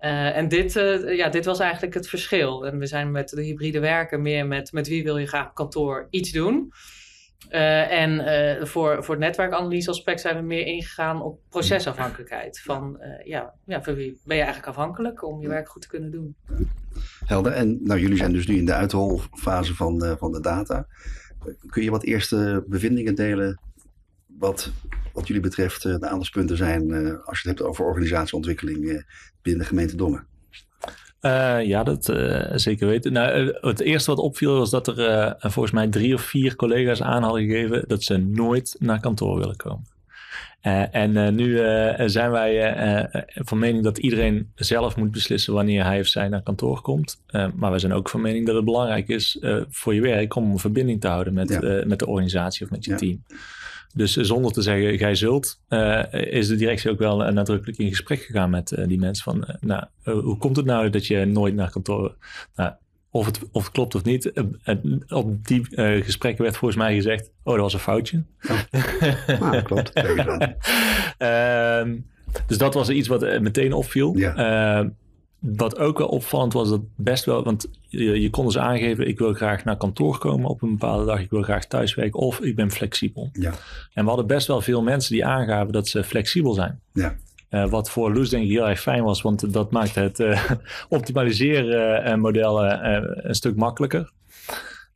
Uh, 0.00 0.36
en 0.36 0.48
dit, 0.48 0.76
uh, 0.76 1.16
ja, 1.16 1.28
dit 1.28 1.44
was 1.44 1.58
eigenlijk 1.58 1.94
het 1.94 2.08
verschil. 2.08 2.66
En 2.66 2.78
we 2.78 2.86
zijn 2.86 3.10
met 3.10 3.28
de 3.28 3.42
hybride 3.42 3.80
werken 3.80 4.22
meer 4.22 4.46
met, 4.46 4.72
met 4.72 4.88
wie 4.88 5.02
wil 5.02 5.16
je 5.16 5.26
graag 5.26 5.48
op 5.48 5.54
kantoor 5.54 6.06
iets 6.10 6.32
doen. 6.32 6.72
Uh, 7.50 8.02
en 8.02 8.66
voor, 8.66 9.04
voor 9.04 9.14
het 9.14 9.24
netwerkanalyse 9.24 9.90
aspect 9.90 10.20
zijn 10.20 10.36
we 10.36 10.42
meer 10.42 10.66
ingegaan 10.66 11.22
op 11.22 11.40
procesafhankelijkheid. 11.48 12.60
Van 12.60 13.00
ja, 13.24 13.54
ja, 13.64 13.82
voor 13.82 13.94
wie 13.94 14.20
ben 14.24 14.36
je 14.36 14.42
eigenlijk 14.42 14.76
afhankelijk 14.76 15.24
om 15.24 15.40
je 15.40 15.48
werk 15.48 15.68
goed 15.68 15.82
te 15.82 15.88
kunnen 15.88 16.10
doen. 16.10 16.36
Helder. 17.26 17.52
En 17.52 17.78
nou, 17.82 18.00
jullie 18.00 18.16
zijn 18.16 18.32
dus 18.32 18.46
nu 18.46 18.56
in 18.56 18.66
de 18.66 18.74
uitholfase 18.74 19.74
van, 19.74 20.16
van 20.18 20.32
de 20.32 20.40
data. 20.40 20.86
Kun 21.66 21.82
je 21.82 21.90
wat 21.90 22.02
eerste 22.02 22.64
bevindingen 22.66 23.14
delen 23.14 23.60
wat, 24.26 24.72
wat 25.12 25.26
jullie 25.26 25.42
betreft 25.42 25.82
de 25.82 26.08
aandachtspunten 26.08 26.56
zijn 26.56 26.92
als 27.24 27.40
je 27.40 27.48
het 27.48 27.58
hebt 27.58 27.70
over 27.70 27.84
organisatieontwikkeling 27.84 29.06
binnen 29.42 29.62
de 29.62 29.68
gemeente 29.68 29.96
Dongen? 29.96 30.26
Ja, 31.62 31.82
dat 31.82 32.04
zeker 32.54 32.86
weten. 32.86 33.12
Nou, 33.12 33.56
het 33.60 33.80
eerste 33.80 34.10
wat 34.10 34.20
opviel 34.20 34.58
was 34.58 34.70
dat 34.70 34.88
er 34.88 35.36
volgens 35.38 35.74
mij 35.74 35.88
drie 35.88 36.14
of 36.14 36.22
vier 36.22 36.56
collega's 36.56 37.02
aan 37.02 37.22
hadden 37.22 37.42
gegeven 37.42 37.84
dat 37.86 38.02
ze 38.02 38.16
nooit 38.16 38.76
naar 38.78 39.00
kantoor 39.00 39.38
willen 39.38 39.56
komen. 39.56 39.86
En 40.90 41.34
nu 41.34 41.56
zijn 42.06 42.30
wij 42.30 43.08
van 43.34 43.58
mening 43.58 43.84
dat 43.84 43.98
iedereen 43.98 44.50
zelf 44.54 44.96
moet 44.96 45.10
beslissen 45.10 45.52
wanneer 45.52 45.84
hij 45.84 46.00
of 46.00 46.06
zij 46.06 46.28
naar 46.28 46.42
kantoor 46.42 46.80
komt. 46.80 47.22
maar 47.54 47.72
we 47.72 47.78
zijn 47.78 47.92
ook 47.92 48.08
van 48.08 48.20
mening 48.20 48.46
dat 48.46 48.54
het 48.54 48.64
belangrijk 48.64 49.08
is 49.08 49.38
voor 49.70 49.94
je 49.94 50.00
werk 50.00 50.34
om 50.34 50.50
een 50.50 50.58
verbinding 50.58 51.00
te 51.00 51.08
houden 51.08 51.32
met, 51.32 51.48
Ja. 51.48 51.82
met 51.86 51.98
de 51.98 52.06
organisatie 52.06 52.64
of 52.64 52.70
met 52.70 52.84
je 52.84 52.90
Ja. 52.90 52.96
team. 52.96 53.24
Dus 53.94 54.12
zonder 54.16 54.52
te 54.52 54.62
zeggen, 54.62 54.98
gij 54.98 55.14
zult, 55.14 55.60
is 56.10 56.48
de 56.48 56.56
directie 56.56 56.90
ook 56.90 56.98
wel 56.98 57.32
nadrukkelijk 57.32 57.78
in 57.78 57.88
gesprek 57.88 58.20
gegaan 58.22 58.50
met 58.50 58.74
die 58.86 58.98
mensen. 58.98 59.24
Van, 59.24 59.44
nou, 59.60 59.84
hoe 60.02 60.36
komt 60.36 60.56
het 60.56 60.66
nou 60.66 60.90
dat 60.90 61.06
je 61.06 61.24
nooit 61.24 61.54
naar 61.54 61.70
kantoor... 61.70 62.14
Nou, 62.54 62.72
of, 63.10 63.26
het, 63.26 63.40
of 63.52 63.62
het 63.62 63.72
klopt 63.72 63.94
of 63.94 64.04
niet. 64.04 64.32
op 65.08 65.46
die 65.46 65.64
gesprekken 66.02 66.42
werd 66.42 66.56
volgens 66.56 66.80
mij 66.80 66.94
gezegd, 66.94 67.30
oh, 67.42 67.52
dat 67.52 67.62
was 67.62 67.72
een 67.74 67.80
foutje. 67.80 68.22
Dat 69.36 69.62
klopt. 69.70 69.92
Ehm, 71.18 71.96
dus 72.46 72.58
dat 72.58 72.74
was 72.74 72.90
iets 72.90 73.08
wat 73.08 73.40
meteen 73.40 73.72
opviel. 73.72 74.16
Ja. 74.16 74.34
Ehm, 74.34 74.88
wat 75.40 75.78
ook 75.78 75.98
wel 75.98 76.08
opvallend 76.08 76.52
was, 76.52 76.68
dat 76.68 76.80
best 76.96 77.24
wel, 77.24 77.44
want 77.44 77.68
je, 77.88 78.20
je 78.20 78.30
kon 78.30 78.44
dus 78.44 78.58
aangeven, 78.58 79.08
ik 79.08 79.18
wil 79.18 79.32
graag 79.32 79.64
naar 79.64 79.76
kantoor 79.76 80.18
komen 80.18 80.48
op 80.48 80.62
een 80.62 80.70
bepaalde 80.70 81.04
dag, 81.04 81.20
ik 81.20 81.30
wil 81.30 81.42
graag 81.42 81.66
thuiswerken 81.66 82.20
of 82.20 82.40
ik 82.40 82.56
ben 82.56 82.70
flexibel. 82.70 83.30
Ja. 83.32 83.52
En 83.92 84.02
we 84.02 84.08
hadden 84.08 84.26
best 84.26 84.46
wel 84.46 84.60
veel 84.60 84.82
mensen 84.82 85.12
die 85.12 85.24
aangaven 85.24 85.72
dat 85.72 85.88
ze 85.88 86.04
flexibel 86.04 86.52
zijn. 86.52 86.80
Ja. 86.92 87.16
Uh, 87.50 87.68
wat 87.68 87.90
voor 87.90 88.14
Loes 88.14 88.28
denk 88.28 88.44
ik 88.44 88.50
heel 88.50 88.68
erg 88.68 88.80
fijn 88.80 89.02
was, 89.02 89.22
want 89.22 89.52
dat 89.52 89.70
maakt 89.70 89.94
het 89.94 90.20
uh, 90.20 90.50
optimaliseren 90.88 92.08
uh, 92.08 92.14
model 92.14 92.64
een 92.64 93.34
stuk 93.34 93.56
makkelijker. 93.56 94.10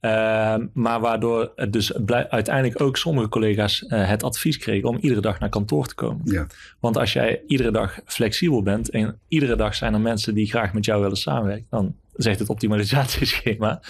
Uh, 0.00 0.56
maar 0.73 1.00
waardoor 1.00 1.52
het 1.56 1.73
dus 1.73 1.94
uiteindelijk 2.28 2.80
ook 2.80 2.96
sommige 2.96 3.28
collega's 3.28 3.84
het 3.88 4.23
advies 4.23 4.58
kregen 4.58 4.88
om 4.88 4.99
iedere 5.00 5.20
dag 5.20 5.40
naar 5.40 5.49
kantoor 5.49 5.87
te 5.87 5.94
komen. 5.94 6.20
Ja. 6.25 6.46
Want 6.80 6.96
als 6.96 7.12
jij 7.12 7.42
iedere 7.46 7.70
dag 7.70 8.00
flexibel 8.04 8.62
bent 8.62 8.90
en 8.90 9.18
iedere 9.28 9.56
dag 9.56 9.75
zijn 9.75 9.94
er 9.94 10.00
mensen 10.00 10.34
die 10.34 10.46
graag 10.46 10.73
met 10.73 10.84
jou 10.84 11.00
willen 11.02 11.16
samenwerken, 11.16 11.66
dan 11.70 11.94
zegt 12.12 12.38
het 12.38 12.49
optimalisatieschema 12.49 13.80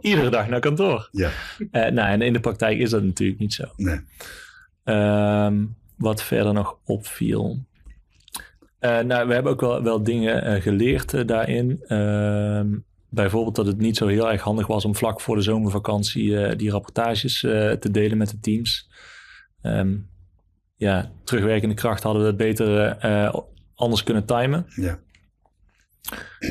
iedere 0.00 0.30
dag 0.30 0.48
naar 0.48 0.60
kantoor. 0.60 1.08
Ja. 1.12 1.30
Uh, 1.58 1.68
nou, 1.72 2.08
en 2.08 2.22
in 2.22 2.32
de 2.32 2.40
praktijk 2.40 2.78
is 2.78 2.90
dat 2.90 3.02
natuurlijk 3.02 3.38
niet 3.38 3.54
zo. 3.54 3.64
Nee. 3.76 4.00
wat 5.96 6.22
verder 6.22 6.52
nog 6.52 6.76
opviel. 6.84 7.58
Nou, 8.82 9.26
we 9.26 9.34
hebben 9.34 9.52
ook 9.52 9.60
wel, 9.60 9.82
wel 9.82 10.02
dingen 10.02 10.62
geleerd 10.62 11.28
daarin 11.28 11.84
bijvoorbeeld 13.08 13.56
dat 13.56 13.66
het 13.66 13.78
niet 13.78 13.96
zo 13.96 14.06
heel 14.06 14.30
erg 14.30 14.42
handig 14.42 14.66
was 14.66 14.84
om 14.84 14.96
vlak 14.96 15.20
voor 15.20 15.36
de 15.36 15.42
zomervakantie 15.42 16.56
die 16.56 16.70
rapportages 16.70 17.40
te 17.40 17.88
delen 17.90 18.18
met 18.18 18.30
de 18.30 18.40
teams. 18.40 18.90
Um, 19.62 20.08
ja, 20.76 21.10
terugwerkende 21.24 21.74
kracht 21.74 22.02
hadden 22.02 22.22
we 22.22 22.28
het 22.28 22.36
beter 22.36 22.96
anders 23.74 24.02
kunnen 24.02 24.24
timen. 24.24 24.66
Ja. 24.68 24.98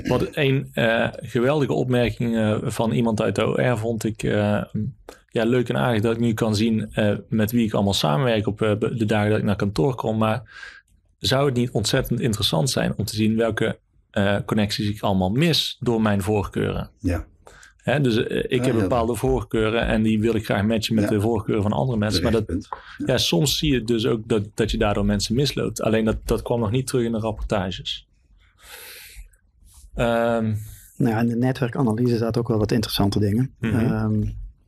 Wat 0.08 0.36
een 0.36 0.72
geweldige 1.22 1.74
opmerking 1.74 2.60
van 2.64 2.92
iemand 2.92 3.22
uit 3.22 3.36
de 3.36 3.48
OR 3.48 3.78
vond 3.78 4.04
ik 4.04 4.22
ja, 4.22 5.46
leuk 5.46 5.70
en 5.70 5.78
aardig 5.78 6.02
dat 6.02 6.14
ik 6.14 6.20
nu 6.20 6.34
kan 6.34 6.56
zien 6.56 6.94
met 7.30 7.52
wie 7.52 7.66
ik 7.66 7.74
allemaal 7.74 7.94
samenwerk 7.94 8.48
op 8.48 8.58
de 8.80 9.06
dagen 9.06 9.30
dat 9.30 9.40
ik 9.40 9.46
naar 9.46 9.56
kantoor 9.56 9.96
kom. 9.96 10.18
Maar 10.18 10.42
zou 11.22 11.46
het 11.46 11.56
niet 11.56 11.72
ontzettend 11.72 12.20
interessant 12.20 12.70
zijn 12.70 12.94
om 12.98 13.06
te 13.06 13.16
zien 13.16 13.36
welke 13.36 13.80
eh, 14.12 14.38
connecties 14.46 14.90
ik 14.90 15.01
allemaal 15.01 15.30
mis 15.30 15.78
door 15.80 16.01
mijn 16.01 16.22
voorkeuren? 16.22 16.90
Ja. 17.00 17.25
Hè, 17.78 18.01
dus 18.01 18.16
eh, 18.28 18.38
ik 18.38 18.51
Ja, 18.60 18.63
heb 18.66 18.75
ja. 18.75 18.82
bepaalde 18.82 19.16
voorkeuren 19.16 19.86
en 19.88 20.01
die 20.04 20.20
wil 20.20 20.36
ik 20.36 20.46
graag 20.46 20.63
matchen 20.63 20.96
met 20.96 21.04
Ja. 21.04 21.10
de 21.10 21.22
voorkeuren 21.22 21.63
van 21.63 21.72
andere 21.72 21.98
mensen. 21.98 22.24
Maar 22.24 22.32
dat, 22.32 22.46
ja, 23.06 23.18
soms 23.18 23.58
zie 23.58 23.74
je 23.74 23.84
dus 23.84 24.06
ook 24.06 24.28
dat, 24.28 24.48
dat 24.54 24.72
je 24.72 24.78
daardoor 24.78 25.06
mensen 25.06 25.36
misloopt. 25.36 25.82
Alleen 25.82 26.06
dat, 26.06 26.18
dat 26.25 26.42
kwam 26.42 26.60
nog 26.60 26.72
niet 26.72 26.88
terug 26.88 27.06
in 27.06 27.12
de 27.12 27.20
rapportages. 27.20 28.08
Ehm, 29.96 30.56
Nou 30.98 31.13
ja, 31.13 31.20
in 31.20 31.28
de 31.28 31.36
netwerkanalyse 31.36 32.18
zaten 32.18 32.42
ook 32.42 32.48
wel 32.48 32.58
wat 32.58 32.72
interessante 32.72 33.20
dingen. 33.20 33.54
Ehm, 33.60 34.22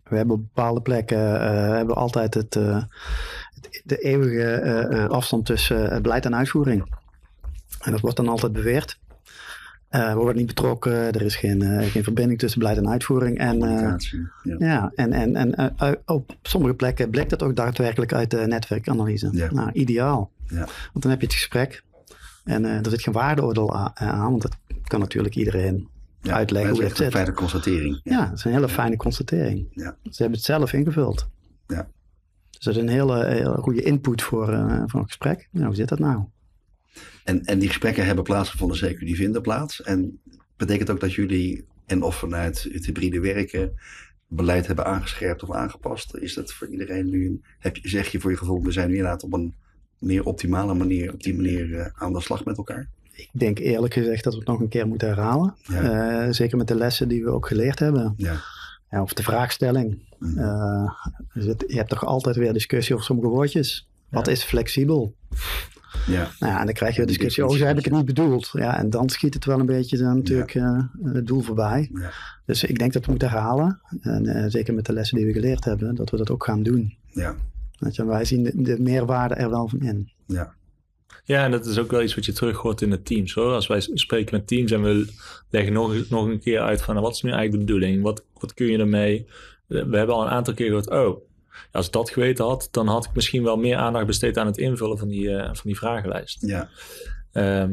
we 0.10 0.16
hebben 0.16 0.36
op 0.36 0.42
bepaalde 0.42 0.82
plekken 0.82 1.42
eh, 1.42 1.50
hebben 1.70 1.88
we 1.88 1.94
altijd 2.02 2.34
het, 2.34 2.56
eh, 2.56 2.84
het- 3.54 3.82
de 3.84 3.98
eeuwige 3.98 4.44
eh, 4.44 5.04
eh, 5.04 5.10
afstand 5.10 5.46
tussen 5.46 5.92
eh, 5.92 6.02
beleid 6.02 6.26
en 6.26 6.36
uitvoering. 6.36 6.96
En 7.82 7.92
dat 7.92 8.02
wordt 8.02 8.18
dan 8.18 8.28
altijd 8.28 8.54
beweerd. 8.54 9.00
Eh, 9.90 10.10
we 10.10 10.16
worden 10.16 10.36
niet 10.38 10.48
betrokken, 10.48 10.94
er 10.94 11.22
is 11.22 11.36
geen, 11.36 11.62
eh, 11.62 11.88
geen 11.92 12.04
verbinding 12.04 12.40
tussen 12.40 12.60
beleid 12.60 12.78
en 12.78 12.90
uitvoering. 12.90 13.38
En, 13.38 13.64
eh. 13.64 13.94
Ja. 14.44 14.56
ja, 14.60 14.92
en, 14.96 15.14
en, 15.14 15.36
en 15.36 15.76
eh, 15.78 15.92
op 16.06 16.36
sommige 16.42 16.74
plekken 16.74 17.10
blijkt 17.10 17.30
dat 17.30 17.44
ook 17.44 17.56
daadwerkelijk 17.56 18.14
uit 18.14 18.32
de 18.32 18.38
netwerkanalyse. 18.48 19.30
Ja. 19.32 19.52
Nou, 19.52 19.72
ideaal. 19.72 20.32
Ja. 20.48 20.58
Want 20.58 21.02
dan 21.02 21.12
heb 21.12 21.20
je 21.20 21.26
het 21.26 21.36
gesprek. 21.36 21.84
En 22.44 22.66
eh, 22.66 22.72
er 22.86 22.90
zit 22.90 23.02
geen 23.02 23.14
waardeoordeel 23.14 23.74
aan, 23.94 24.30
want 24.30 24.42
dat 24.42 24.58
kan 24.84 25.00
natuurlijk 25.00 25.36
iedereen 25.36 25.88
Ja, 26.24 26.34
uitleggen 26.34 26.70
dat 26.70 26.80
hoe 26.82 26.90
is 26.92 26.98
dat 26.98 27.00
echt 27.00 27.00
een 27.00 27.06
zit. 27.06 27.14
fijne 27.14 27.34
constatering. 27.34 28.00
Ja, 28.04 28.26
dat 28.30 28.38
is 28.38 28.44
een 28.44 28.52
hele 28.52 28.70
fijne 28.70 28.96
constatering. 28.96 29.68
Ja. 29.72 29.98
Ze 30.04 30.22
hebben 30.22 30.38
het 30.38 30.46
zelf 30.48 30.74
ingevuld. 30.74 31.28
Ja. 31.68 31.88
Dus 32.50 32.60
dat 32.64 32.76
is 32.76 32.82
een 32.82 32.90
hele, 32.90 33.26
hele 33.26 33.58
goede 33.58 33.82
input 33.82 34.22
voor, 34.22 34.50
eh, 34.54 34.84
voor 34.86 35.00
een 35.00 35.06
gesprek. 35.08 35.48
Nou, 35.52 35.66
hoe 35.66 35.76
zit 35.76 35.90
dat 35.90 36.00
nou? 36.00 36.24
En, 37.24 37.44
en 37.44 37.60
die 37.60 37.68
gesprekken 37.68 38.06
hebben 38.06 38.24
plaatsgevonden, 38.24 38.78
zeker 38.78 39.06
die 39.06 39.16
vinden 39.16 39.42
plaats. 39.42 39.82
En 39.82 40.20
betekent 40.58 40.90
ook 40.90 41.00
dat 41.00 41.14
jullie, 41.14 41.66
en 41.86 42.02
of 42.02 42.16
vanuit 42.16 42.68
het 42.72 42.86
hybride 42.86 43.20
werken, 43.20 43.74
beleid 44.28 44.68
hebben 44.68 44.86
aangescherpt 44.86 45.44
of 45.44 45.52
aangepast? 45.52 46.16
Is 46.16 46.34
dat 46.34 46.54
voor 46.54 46.68
iedereen 46.68 47.10
nu, 47.10 47.26
een- 47.26 47.44
heb 47.60 47.76
je, 47.78 47.90
zeg 47.90 48.08
je 48.08 48.20
voor 48.20 48.32
je 48.32 48.38
gevoel, 48.38 48.64
we 48.64 48.72
zijn 48.72 48.88
nu 48.90 48.96
inderdaad 48.96 49.24
op 49.24 49.34
een 49.34 49.54
meer 50.00 50.24
optimale 50.24 50.74
manier, 50.74 51.14
op 51.14 51.24
die 51.24 51.36
manier 51.36 51.76
eh, 51.80 51.86
aan 51.94 52.14
de 52.14 52.22
slag 52.22 52.46
met 52.46 52.58
elkaar? 52.58 52.90
Ik 53.16 53.30
denk 53.32 53.60
eerlijk 53.60 53.94
gezegd 53.94 54.24
dat 54.24 54.34
we 54.34 54.40
het 54.40 54.48
nog 54.48 54.60
een 54.60 54.68
keer 54.68 54.88
moeten 54.88 55.08
herhalen. 55.08 55.56
Ja. 55.64 55.82
Eh, 56.26 56.32
zeker 56.34 56.58
met 56.58 56.68
de 56.68 56.76
lessen 56.76 57.08
die 57.08 57.24
we 57.24 57.30
ook 57.30 57.48
geleerd 57.48 57.80
hebben. 57.80 58.14
Ja. 58.18 58.36
Ja, 58.90 59.02
of 59.02 59.14
de 59.14 59.24
vraagstelling. 59.24 60.02
Mhm. 60.20 60.38
Eh, 60.40 60.92
dus 61.34 61.46
het- 61.46 61.64
je 61.68 61.76
hebt 61.76 61.90
toch 61.90 62.06
altijd 62.06 62.36
weer 62.36 62.54
discussie 62.54 62.94
over 62.94 63.06
sommige 63.08 63.28
woordjes. 63.30 63.88
Wat 64.10 64.28
is 64.28 64.44
flexibel? 64.44 65.14
ja. 66.08 66.30
Nou 66.40 66.54
ja, 66.54 66.60
en 66.60 66.66
dan 66.66 66.74
krijg 66.74 66.96
je 66.96 67.02
Die 67.06 67.08
discussie, 67.08 67.46
oh, 67.46 67.56
zo 67.56 67.66
heb 67.66 67.78
ik 67.78 67.86
het 67.86 67.94
niet 67.94 68.06
bedoeld. 68.06 68.50
Ja, 68.54 68.78
en 68.78 68.90
dan 68.90 69.10
schiet 69.10 69.34
het 69.34 69.46
wel 69.46 69.60
een 69.60 69.66
beetje 69.66 69.98
dan 69.98 70.16
natuurlijk 70.18 70.56
eh, 70.56 70.80
het 71.04 71.28
doel 71.28 71.42
voorbij. 71.42 71.92
Dus 72.46 72.64
ik 72.64 72.80
denk 72.80 72.94
dat 72.94 73.04
we 73.06 73.12
moeten 73.12 73.30
herhalen. 73.30 73.80
En 74.02 74.52
zeker 74.52 74.74
met 74.74 74.86
de 74.86 74.94
lessen 74.94 75.18
die 75.18 75.26
we 75.26 75.34
geleerd 75.34 75.66
hebben, 75.66 75.96
dat 75.96 76.10
we 76.10 76.18
dat 76.18 76.30
ook 76.32 76.44
gaan 76.44 76.64
doen. 76.64 76.98
Ja. 77.12 77.36
Je, 77.90 78.06
wij 78.06 78.26
zien 78.26 78.44
de, 78.44 78.62
de 78.62 78.80
meerwaarde 78.80 79.34
er 79.36 79.50
wel 79.50 79.68
van 79.68 79.80
in. 79.82 80.12
Ja. 80.26 80.54
Ja, 81.24 81.44
en 81.44 81.52
dat 81.52 81.66
is 81.66 81.78
ook 81.78 81.92
wel 81.92 82.02
iets 82.02 82.16
wat 82.16 82.26
je 82.26 82.34
terug 82.34 82.58
hoort 82.58 82.82
in 82.82 82.90
de 82.90 83.02
teams. 83.02 83.34
Hoor. 83.34 83.54
Als 83.54 83.68
wij 83.68 83.82
spreken 83.94 84.36
met 84.38 84.48
teams 84.48 84.72
en 84.72 84.82
we 84.84 85.08
leggen 85.50 85.74
nog, 85.74 86.10
nog 86.10 86.26
een 86.26 86.40
keer 86.40 86.60
uit 86.60 86.82
van 86.82 86.94
nou, 86.94 87.06
wat 87.06 87.16
is 87.16 87.22
nu 87.22 87.32
eigenlijk 87.32 87.60
de 87.60 87.74
bedoeling? 87.74 88.02
Wat, 88.04 88.24
wat 88.40 88.54
kun 88.54 88.66
je 88.68 88.78
ermee? 88.78 89.26
Eh, 89.68 89.84
We 89.84 89.98
hebben 89.98 90.16
al 90.16 90.22
een 90.24 90.30
aantal 90.32 90.54
keer 90.54 90.68
gehoord, 90.68 90.90
oh, 90.90 91.22
als 91.72 91.86
ik 91.86 91.92
dat 91.92 92.10
geweten 92.10 92.46
had, 92.46 92.68
dan 92.72 92.88
had 92.88 93.06
ik 93.06 93.12
misschien 93.14 93.44
wel 93.44 93.58
meer 93.58 93.76
aandacht 93.78 94.06
besteed 94.06 94.38
aan 94.38 94.46
het 94.48 94.58
invullen 94.58 94.98
van 94.98 95.08
die, 95.08 95.36
eh, 95.36 95.46
van 95.46 95.62
die 95.64 95.78
vragenlijst. 95.78 96.42
ja. 96.48 96.70
Ehm, 97.32 97.72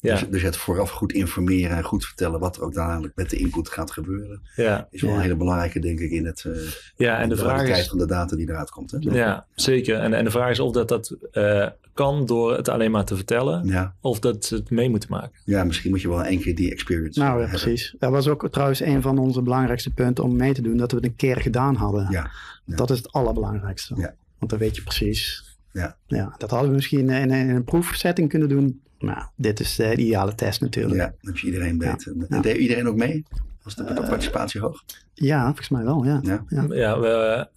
ja, 0.00 0.12
Dus, 0.18 0.28
dus 0.28 0.42
het 0.42 0.56
vooraf 0.56 0.90
goed 0.90 1.12
informeren 1.12 1.76
en 1.76 1.82
goed 1.82 2.04
vertellen 2.06 2.40
wat 2.40 2.56
er 2.56 2.62
ook 2.62 2.74
dadelijk 2.74 3.12
met 3.16 3.30
de 3.30 3.36
input 3.36 3.68
gaat 3.68 3.90
gebeuren, 3.90 4.42
ja, 4.56 4.88
is 4.90 5.00
wel 5.00 5.10
Ja. 5.10 5.16
een 5.16 5.22
hele 5.22 5.36
belangrijke, 5.36 5.78
denk 5.80 5.98
ik, 6.00 6.10
in 6.10 6.26
het 6.26 6.44
uh, 6.46 6.56
ja, 6.96 7.18
en 7.20 7.28
de 7.28 7.36
vraag 7.36 7.68
is, 7.68 7.88
van 7.88 7.98
de 7.98 8.06
data 8.06 8.36
die 8.36 8.48
eruit 8.48 8.70
komt. 8.70 8.90
Hè? 8.90 8.98
Ja, 9.00 9.46
zeker. 9.54 9.98
En, 9.98 10.14
en 10.14 10.24
de 10.24 10.30
vraag 10.30 10.50
is 10.50 10.60
of 10.60 10.72
dat 10.72 10.88
dat 10.88 11.16
eh, 11.32 11.68
kan 11.96 12.26
door 12.26 12.56
het 12.56 12.68
alleen 12.68 12.90
maar 12.90 13.04
te 13.04 13.16
vertellen, 13.16 13.66
Ja. 13.66 13.94
of 14.00 14.18
dat 14.20 14.44
ze 14.44 14.54
het 14.54 14.70
mee 14.70 14.90
moeten 14.90 15.10
maken. 15.10 15.40
ja, 15.44 15.64
misschien 15.64 15.90
moet 15.90 16.00
je 16.00 16.08
wel 16.08 16.24
één 16.24 16.40
keer 16.40 16.54
die 16.54 16.70
experience 16.70 17.18
Nou, 17.20 17.32
ja, 17.34 17.40
hebben. 17.40 17.60
precies. 17.60 17.94
Dat 17.98 18.10
was 18.10 18.28
ook 18.28 18.48
trouwens 18.50 18.80
een 18.80 19.02
van 19.02 19.18
onze 19.18 19.42
belangrijkste 19.42 19.90
punten 19.90 20.24
om 20.24 20.36
mee 20.36 20.52
te 20.54 20.62
doen, 20.62 20.76
dat 20.76 20.90
we 20.90 20.96
het 20.96 21.06
een 21.06 21.16
keer 21.16 21.36
gedaan 21.40 21.74
hadden. 21.74 22.06
Ja. 22.10 22.30
Ja. 22.64 22.76
Dat 22.76 22.90
is 22.90 22.96
het 22.98 23.12
allerbelangrijkste. 23.12 23.94
Ja. 23.96 24.14
Want 24.38 24.50
dan 24.50 24.60
weet 24.60 24.76
je 24.76 24.82
precies. 24.82 25.44
Ja. 25.72 25.96
Ja, 26.06 26.34
dat 26.38 26.50
hadden 26.50 26.68
we 26.68 26.74
misschien 26.74 27.10
in, 27.10 27.30
in 27.30 27.48
een 27.48 27.64
proefsetting 27.64 28.28
kunnen 28.28 28.48
doen. 28.48 28.80
Nou, 28.98 29.26
dit 29.36 29.60
is 29.60 29.76
de 29.76 29.92
ideale 29.96 30.34
test 30.34 30.60
natuurlijk. 30.60 30.94
Ja, 31.00 31.06
dan 31.06 31.16
heb 31.20 31.36
je 31.36 31.46
iedereen 31.46 31.78
Ja. 31.78 31.96
en 32.28 32.42
deed 32.42 32.56
iedereen 32.56 32.88
ook 32.88 32.96
mee? 32.96 33.24
Was 33.66 33.74
de 33.74 33.84
participatie 33.94 34.60
hoog? 34.60 34.84
Ja, 35.14 35.44
volgens 35.44 35.68
mij 35.68 35.84
wel, 35.84 36.04
ja. 36.04 36.18
Ja. 36.22 36.44
Ja. 36.48 36.66
Ja, 36.70 37.00
we 37.00 37.48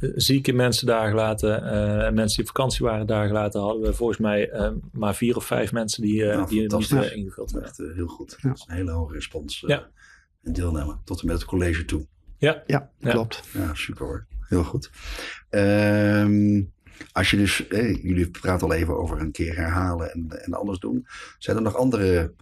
eh, 0.00 0.10
zieke 0.14 0.52
mensen 0.52 0.86
daar 0.86 1.08
gelaten, 1.08 1.64
eh, 1.64 2.06
en 2.06 2.14
mensen 2.14 2.36
die 2.36 2.46
op 2.48 2.56
vakantie 2.56 2.86
waren 2.86 3.06
daar 3.06 3.26
gelaten, 3.26 3.60
hadden 3.60 3.82
we 3.82 3.92
volgens 3.92 4.18
mij 4.18 4.50
eh, 4.50 4.70
maar 4.92 5.14
vier 5.14 5.36
of 5.36 5.44
vijf 5.44 5.72
mensen 5.72 6.02
die, 6.02 6.24
eh 6.24 6.36
Nou, 6.36 6.48
die 6.48 6.62
het 6.62 6.72
niet 6.78 6.90
ingevuld 7.12 7.50
hebben. 7.50 7.68
Echt 7.68 7.76
heel 7.94 8.06
goed. 8.06 8.36
Ja. 8.40 8.48
Dat 8.48 8.58
is 8.58 8.64
een 8.68 8.74
hele 8.74 8.90
hoge 8.90 9.14
respons. 9.14 9.62
eh, 9.62 9.68
Ja. 9.68 9.86
En 10.42 10.52
deelname. 10.52 10.96
Tot 11.04 11.20
en 11.20 11.26
met 11.26 11.36
het 11.36 11.44
college 11.44 11.84
toe. 11.84 12.06
Ja, 12.38 12.62
Ja, 12.66 12.90
Ja. 12.98 13.10
klopt. 13.10 13.42
Ja, 13.52 13.74
super 13.74 14.06
hoor. 14.06 14.26
Heel 14.48 14.64
goed. 14.64 14.90
Ehm, 15.50 16.62
als 17.12 17.30
je 17.30 17.36
dus, 17.36 17.68
eh, 17.68 18.02
jullie 18.02 18.30
praten 18.30 18.66
al 18.66 18.72
even 18.74 18.98
over 18.98 19.20
een 19.20 19.32
keer 19.32 19.56
herhalen 19.56 20.12
en, 20.12 20.26
en 20.44 20.52
anders 20.52 20.78
doen. 20.78 21.06
Zijn 21.38 21.56
er 21.56 21.62
nog 21.62 21.76
andere 21.76 22.32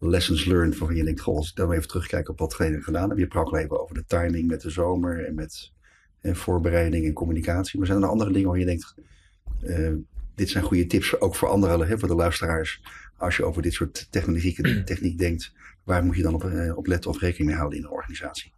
lessons 0.00 0.44
learned 0.44 0.78
waarvan 0.78 0.96
je 0.96 1.04
denkt, 1.04 1.20
goh, 1.20 1.36
als 1.36 1.50
ik 1.50 1.56
dan 1.56 1.72
even 1.72 1.88
terugkijk 1.88 2.28
op 2.28 2.38
wat 2.38 2.56
we 2.56 2.82
gedaan 2.82 3.00
hebben. 3.00 3.18
Je 3.18 3.26
praat 3.26 3.46
al 3.46 3.56
even 3.56 3.80
over 3.80 3.94
de 3.94 4.04
timing 4.06 4.48
met 4.48 4.60
de 4.60 4.70
zomer 4.70 5.26
en 5.26 5.34
met 5.34 5.72
eh, 6.20 6.34
voorbereiding 6.34 7.06
en 7.06 7.12
communicatie. 7.12 7.78
Maar 7.78 7.86
zijn 7.86 7.98
er 7.98 8.04
nog 8.04 8.12
andere 8.12 8.32
dingen 8.32 8.48
waar 8.48 8.58
je 8.58 8.64
denkt, 8.64 8.94
eh, 9.60 9.92
dit 10.34 10.48
zijn 10.48 10.64
goede 10.64 10.86
tips 10.86 11.20
ook 11.20 11.34
voor 11.34 11.48
anderen, 11.48 11.88
hè, 11.88 11.98
voor 11.98 12.08
de 12.08 12.14
luisteraars. 12.14 12.82
Als 13.16 13.36
je 13.36 13.44
over 13.44 13.62
dit 13.62 13.72
soort 13.72 14.06
technologie, 14.10 14.82
techniek 14.84 15.18
denkt, 15.18 15.52
waar 15.84 16.04
moet 16.04 16.16
je 16.16 16.22
dan 16.22 16.34
op, 16.34 16.44
eh, 16.44 16.76
op 16.76 16.86
letten 16.86 17.10
of 17.10 17.20
rekening 17.20 17.48
mee 17.48 17.58
houden 17.58 17.78
in 17.78 17.84
een 17.84 17.90
organisatie? 17.90 18.52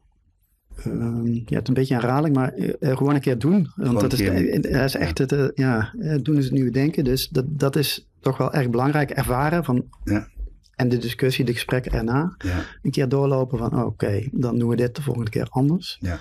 Ehm, 0.76 1.26
ja, 1.26 1.40
het 1.44 1.62
is 1.62 1.68
een 1.68 1.75
beetje 1.75 1.94
een 1.94 2.00
herhaling, 2.00 2.34
maar 2.34 2.52
eh, 2.52 2.96
gewoon 2.96 3.14
een 3.14 3.20
keer 3.20 3.38
doen. 3.38 3.72
Want 3.75 4.00
dat 4.00 4.12
is, 4.12 4.18
dat 4.62 4.84
is 4.84 4.94
echt 4.94 5.18
het, 5.18 5.52
ja, 5.54 5.94
eh, 5.99 6.18
doen 6.22 6.37
is 6.37 6.44
het 6.44 6.52
nieuwe 6.52 6.70
denken. 6.70 7.04
Dus 7.04 7.28
dat, 7.28 7.44
dat 7.49 7.76
is 7.76 8.08
toch 8.20 8.37
wel 8.37 8.52
erg 8.52 8.70
belangrijk. 8.70 9.11
Ervaren 9.11 9.64
van, 9.64 9.84
Ja. 10.04 10.28
En 10.76 10.88
de 10.88 10.99
discussie, 10.99 11.45
de 11.45 11.52
gesprekken 11.52 11.93
erna. 11.93 12.35
Ja, 12.38 12.64
Een 12.83 12.91
keer 12.91 13.09
doorlopen 13.09 13.59
van, 13.59 13.75
oh, 13.75 13.87
oké, 13.87 14.29
dan 14.33 14.59
doen 14.59 14.69
we 14.69 14.76
dit 14.76 14.97
de 14.97 15.02
volgende 15.02 15.31
keer 15.31 15.47
anders. 15.50 15.99
ja, 16.00 16.21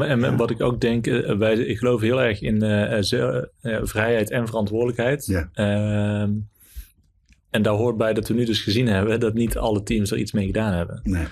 en 0.00 0.20
Ja. 0.20 0.36
wat 0.36 0.50
ik 0.50 0.60
ook 0.62 0.80
denk, 0.80 1.06
eh, 1.06 1.36
wij, 1.38 1.54
ik 1.56 1.78
geloof 1.78 2.00
heel 2.00 2.22
erg 2.22 2.40
in 2.40 2.62
eh, 2.62 3.02
ze- 3.02 3.50
eh, 3.60 3.78
vrijheid 3.82 4.30
en 4.30 4.46
verantwoordelijkheid. 4.46 5.26
Ja. 5.26 5.48
Ehm, 5.52 6.30
en 7.50 7.62
daar 7.62 7.74
hoort 7.74 7.96
bij 7.96 8.12
dat 8.14 8.28
we 8.28 8.34
nu 8.34 8.44
dus 8.44 8.62
gezien 8.62 8.86
hebben 8.86 9.20
dat 9.20 9.34
niet 9.34 9.56
alle 9.56 9.82
teams 9.82 10.10
er 10.10 10.18
iets 10.18 10.32
mee 10.32 10.46
gedaan 10.46 10.72
hebben. 10.72 11.00
nee. 11.02 11.26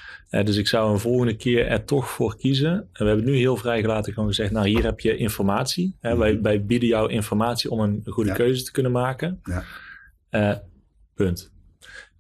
Dus 0.45 0.57
ik 0.57 0.69
zou 0.69 0.93
een 0.93 0.99
volgende 0.99 1.37
keer 1.37 1.67
er 1.67 1.85
toch 1.85 2.11
voor 2.11 2.37
kiezen. 2.37 2.71
En 2.73 2.89
we 2.93 3.05
hebben 3.05 3.25
nu 3.25 3.37
heel 3.37 3.57
vrijgelaten 3.57 4.13
gewoon 4.13 4.29
gezegd, 4.29 4.51
nou 4.53 4.69
hier 4.69 4.83
heb 4.83 5.01
je 5.01 5.17
informatie. 5.17 5.97
Hè, 6.01 6.17
wij, 6.17 6.41
wij 6.41 6.65
bieden 6.65 6.89
jou 6.89 7.11
informatie 7.13 7.71
om 7.71 7.81
een 7.81 8.03
goede 8.07 8.31
Ja. 8.31 8.37
keuze 8.37 8.63
te 8.65 8.73
kunnen 8.73 8.93
maken. 8.93 9.41
Ja. 9.45 9.63
Eh, 10.31 10.57
punt. 11.15 11.53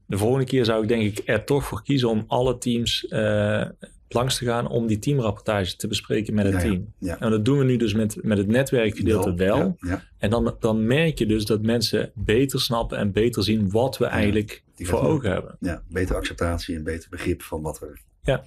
De 0.06 0.18
volgende 0.18 0.44
keer 0.44 0.64
zou 0.64 0.82
ik 0.82 0.88
denk 0.88 1.02
ik 1.02 1.28
er 1.28 1.44
toch 1.44 1.64
voor 1.64 1.82
kiezen 1.82 2.08
om 2.08 2.24
alle 2.26 2.58
teams 2.58 3.06
eh, 3.08 3.64
langs 4.08 4.38
te 4.38 4.44
gaan 4.44 4.68
om 4.68 4.86
die 4.86 4.98
teamrapportage 4.98 5.76
te 5.76 5.86
bespreken 5.88 6.34
met 6.34 6.44
het 6.44 6.54
Ja, 6.54 6.60
team. 6.60 6.92
Ja. 6.98 7.20
En 7.20 7.30
dat 7.30 7.44
doen 7.44 7.58
we 7.58 7.64
nu 7.64 7.76
dus 7.76 7.94
met, 7.94 8.16
met 8.22 8.38
het 8.38 8.46
netwerkgedeelte 8.46 9.34
wel. 9.34 9.76
Ja. 9.80 10.04
En 10.18 10.30
dan, 10.30 10.56
dan 10.60 10.86
merk 10.86 11.18
je 11.18 11.26
dus 11.26 11.44
dat 11.44 11.62
mensen 11.62 12.10
beter 12.14 12.60
snappen 12.60 12.98
en 12.98 13.12
beter 13.12 13.42
zien 13.42 13.70
wat 13.70 13.98
we 13.98 14.04
eigenlijk 14.04 14.62
voor 14.74 15.00
ogen 15.00 15.30
hebben. 15.30 15.56
ja, 15.60 15.82
beter 15.88 16.16
acceptatie 16.16 16.76
en 16.76 16.82
beter 16.82 17.10
begrip 17.10 17.42
van 17.42 17.62
wat 17.62 17.80
er 17.80 18.00
Ja. 18.22 18.42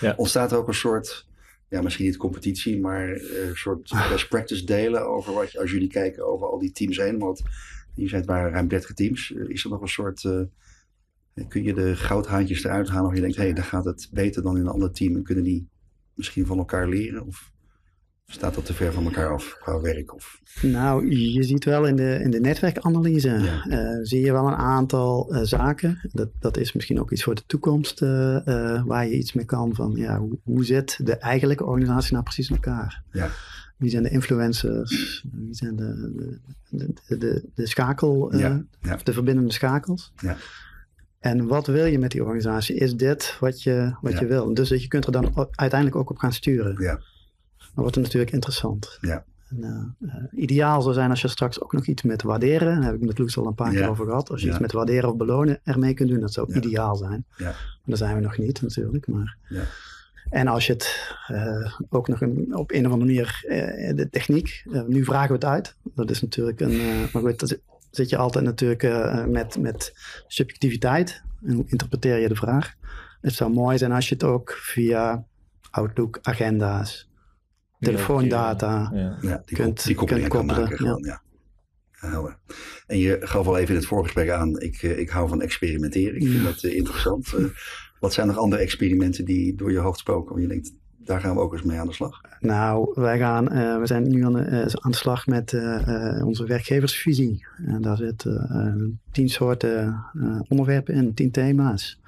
Ja. 0.00 0.14
Ontstaat 0.16 0.52
er 0.52 0.58
ook 0.58 0.68
een 0.68 0.74
soort, 0.74 1.26
ja, 1.68 1.82
misschien 1.82 2.04
niet 2.06 2.16
competitie, 2.16 2.80
maar 2.80 3.08
eh, 3.12 3.48
een 3.48 3.56
soort 3.56 3.92
best 4.10 4.28
practice 4.28 4.64
delen 4.64 5.06
over 5.06 5.32
wat 5.34 5.52
je, 5.52 5.60
als 5.60 5.70
jullie 5.70 5.88
kijken 5.88 6.26
over 6.26 6.46
al 6.46 6.58
die 6.58 6.72
teams 6.72 6.96
heen. 6.96 7.18
Want 7.18 7.42
je 7.94 8.08
zei 8.08 8.20
het 8.20 8.30
waren 8.30 8.50
ruim 8.52 8.68
30 8.68 8.94
teams. 8.94 9.32
Eh, 9.34 9.48
Is 9.48 9.64
er 9.64 9.70
nog 9.70 9.80
een 9.80 9.88
soort, 9.88 10.24
kun 11.48 11.62
je 11.62 11.74
de 11.74 11.96
goudhaantjes 11.96 12.64
eruit 12.64 12.88
halen 12.88 13.08
of 13.08 13.14
je 13.14 13.20
denkt, 13.20 13.36
hé, 13.36 13.42
hey, 13.42 13.52
dan 13.52 13.64
gaat 13.64 13.84
het 13.84 14.08
beter 14.12 14.42
dan 14.42 14.56
in 14.56 14.60
een 14.62 14.68
ander 14.72 14.92
team 14.92 15.16
en 15.16 15.22
kunnen 15.22 15.44
die 15.44 15.68
misschien 16.14 16.46
van 16.46 16.58
elkaar 16.58 16.88
leren? 16.88 17.26
Of 17.26 17.52
staat 18.26 18.54
dat 18.54 18.64
te 18.66 18.74
ver 18.74 18.92
van 18.92 19.04
elkaar 19.04 19.32
af 19.32 19.56
qua 19.60 19.80
werk? 19.80 20.14
Of, 20.14 20.40
Nou, 20.62 21.16
je 21.16 21.42
ziet 21.42 21.64
wel 21.64 21.86
in 21.86 21.96
de, 21.96 22.18
in 22.22 22.30
de 22.30 22.40
netwerkanalyse, 22.40 23.28
Ja. 23.28 23.64
eh, 23.64 23.98
zie 24.02 24.20
je 24.20 24.32
wel 24.32 24.46
een 24.46 24.54
aantal 24.54 25.34
eh, 25.34 25.42
zaken. 25.42 25.98
Dat, 26.12 26.28
dat 26.38 26.56
is 26.56 26.72
misschien 26.72 27.00
ook 27.00 27.10
iets 27.12 27.22
voor 27.24 27.34
de 27.34 27.44
toekomst 27.46 28.02
eh, 28.02 28.84
waar 28.84 29.06
je 29.06 29.16
iets 29.16 29.32
mee 29.32 29.44
kan 29.44 29.74
van, 29.74 29.92
ja, 29.96 30.18
hoe, 30.18 30.38
hoe 30.44 30.64
zit 30.64 31.06
de 31.06 31.16
eigenlijke 31.16 31.64
organisatie 31.64 32.12
nou 32.12 32.24
precies 32.24 32.48
in 32.48 32.54
elkaar? 32.54 33.02
Ja. 33.12 33.30
Wie 33.76 33.90
zijn 33.90 34.02
de 34.02 34.10
influencers? 34.10 35.24
Wie 35.32 35.54
zijn 35.54 35.76
de, 35.76 36.12
de, 36.70 36.92
de, 37.08 37.18
de, 37.18 37.48
de 37.54 37.66
schakel, 37.66 38.36
Ja, 38.36 38.64
de 39.04 39.12
verbindende 39.12 39.52
schakels? 39.52 40.12
Ja. 40.22 40.36
En 41.24 41.46
wat 41.46 41.66
wil 41.66 41.84
je 41.84 41.98
met 41.98 42.10
die 42.10 42.22
organisatie? 42.22 42.76
Is 42.76 42.96
dit 42.96 43.36
wat 43.40 43.62
je, 43.62 43.94
wat 44.00 44.12
Ja. 44.12 44.20
je 44.20 44.26
wil? 44.26 44.54
Dus 44.54 44.68
je 44.68 44.88
kunt 44.88 45.06
er 45.06 45.12
dan 45.12 45.48
uiteindelijk 45.50 46.00
ook 46.00 46.10
op 46.10 46.16
gaan 46.18 46.32
sturen. 46.32 46.76
Ja. 46.82 46.94
Dan 47.56 47.82
wordt 47.82 47.94
het 47.94 48.04
natuurlijk 48.04 48.32
interessant. 48.32 48.98
Ja. 49.00 49.24
En, 49.48 49.62
eh, 49.62 50.08
eh, 50.08 50.24
ideaal 50.42 50.82
zou 50.82 50.94
zijn 50.94 51.10
als 51.10 51.20
je 51.22 51.28
straks 51.28 51.60
ook 51.60 51.72
nog 51.72 51.86
iets 51.86 52.02
met 52.02 52.22
waarderen, 52.22 52.74
daar 52.74 52.84
heb 52.84 52.94
ik 52.94 53.06
met 53.06 53.18
Loes 53.18 53.36
al 53.38 53.46
een 53.46 53.54
paar 53.54 53.72
Ja. 53.72 53.78
keer 53.78 53.88
over 53.88 54.04
gehad. 54.06 54.30
Als 54.30 54.40
je 54.40 54.46
Ja. 54.46 54.52
iets 54.52 54.60
met 54.60 54.72
waarderen 54.72 55.10
of 55.10 55.16
belonen 55.16 55.60
ermee 55.64 55.94
kunt 55.94 56.08
doen, 56.08 56.20
dat 56.20 56.32
zou 56.32 56.54
ideaal 56.54 56.96
zijn. 56.96 57.24
Ja. 57.36 57.44
Maar 57.44 57.54
daar 57.84 57.96
zijn 57.96 58.14
we 58.14 58.20
nog 58.20 58.38
niet 58.38 58.62
natuurlijk. 58.62 59.06
Maar... 59.06 59.36
Ja. 59.48 59.62
En 60.30 60.46
als 60.46 60.66
je 60.66 60.72
het 60.72 61.14
eh, 61.26 61.78
ook 61.88 62.08
nog 62.08 62.20
een, 62.20 62.56
op 62.56 62.72
een 62.72 62.86
of 62.86 62.92
andere 62.92 63.10
manier, 63.12 63.40
de 63.96 64.08
techniek, 64.10 64.64
nu 64.86 65.04
vragen 65.04 65.28
we 65.28 65.34
het 65.34 65.44
uit. 65.44 65.74
Dat 65.82 66.10
is 66.10 66.22
natuurlijk 66.22 66.60
een, 66.60 66.76
maar 67.12 67.22
goed, 67.22 67.40
dat 67.40 67.58
zit 67.96 68.08
je 68.08 68.16
altijd 68.16 68.44
natuurlijk 68.44 68.82
eh, 68.82 69.24
met, 69.24 69.58
met 69.58 69.92
subjectiviteit. 70.26 71.22
En 71.44 71.54
hoe 71.54 71.64
interpreteer 71.68 72.18
je 72.18 72.28
de 72.28 72.34
vraag? 72.34 72.74
Het 73.20 73.34
zou 73.34 73.52
mooi 73.52 73.78
zijn 73.78 73.92
als 73.92 74.08
je 74.08 74.14
het 74.14 74.24
ook 74.24 74.52
via 74.52 75.24
Outlook, 75.70 76.18
agenda's, 76.22 77.10
telefoondata. 77.80 78.90
Ja. 78.94 79.18
Ja, 79.20 79.42
die, 79.44 79.56
Kunt- 79.56 79.84
die 79.84 79.94
kunt 79.94 80.28
koppelen, 80.28 80.60
maken. 80.60 80.76
Gewoon, 80.76 81.04
ja. 81.04 81.22
En 82.86 82.98
je 82.98 83.16
gaf 83.20 83.46
al 83.46 83.56
even 83.58 83.68
in 83.74 83.80
het 83.80 83.86
voorgesprek 83.88 84.30
aan, 84.30 84.60
ik, 84.60 84.82
eh, 84.82 84.98
ik 84.98 85.08
hou 85.08 85.28
van 85.28 85.42
experimenteren. 85.42 86.14
Ik 86.16 86.22
vind 86.22 86.34
Ja. 86.34 86.42
dat 86.44 86.62
eh, 86.62 86.76
interessant. 86.76 87.34
Wat 88.00 88.12
zijn 88.12 88.26
nog 88.26 88.36
andere 88.36 88.62
experimenten 88.62 89.24
die 89.24 89.54
door 89.54 89.72
je 89.72 89.78
hoofd 89.78 89.98
spoken? 89.98 90.32
Waar 90.32 90.42
je 90.42 90.48
denkt, 90.48 90.72
daar 91.04 91.20
gaan 91.20 91.34
we 91.34 91.40
ook 91.40 91.52
eens 91.52 91.62
mee 91.62 91.78
aan 91.78 91.86
de 91.86 91.92
slag. 91.92 92.20
Nou, 92.40 92.92
wij 92.94 93.18
gaan, 93.18 93.50
eh, 93.50 93.78
we 93.78 93.86
zijn 93.86 94.08
nu 94.08 94.24
aan 94.24 94.32
de, 94.32 94.42
eh, 94.42 94.66
aan 94.80 94.90
de 94.90 94.96
slag 94.96 95.26
met 95.26 95.52
eh, 95.52 96.22
onze 96.24 96.46
werkgeversvisie. 96.46 97.46
En 97.66 97.82
daar 97.82 97.96
zitten 97.96 99.00
tien 99.10 99.28
soorten 99.28 100.04
onderwerpen 100.48 100.94
in, 100.94 101.14
tien 101.14 101.30
thema's. 101.30 102.00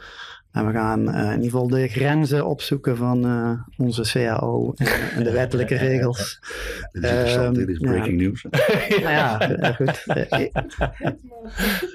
En 0.56 0.66
we 0.66 0.72
gaan 0.72 1.08
eh, 1.12 1.22
in 1.24 1.30
ieder 1.30 1.44
geval 1.50 1.68
de 1.68 1.88
grenzen 1.88 2.46
opzoeken 2.46 2.96
van 2.96 3.24
eh, 3.24 3.50
onze 3.86 4.02
CAO 4.02 4.72
en, 4.76 4.86
en 5.16 5.22
de 5.24 5.30
wettelijke 5.30 5.74
regels. 5.88 6.38
Dit 6.92 7.02
is 7.04 7.10
interessant, 7.10 7.56
Ehm, 7.56 7.66
dit 7.66 7.68
is 7.68 7.78
ja. 7.78 7.90
breaking 7.90 8.20
news. 8.20 8.42
nou 8.88 9.10
ja, 9.20 9.38
goed. 9.72 10.04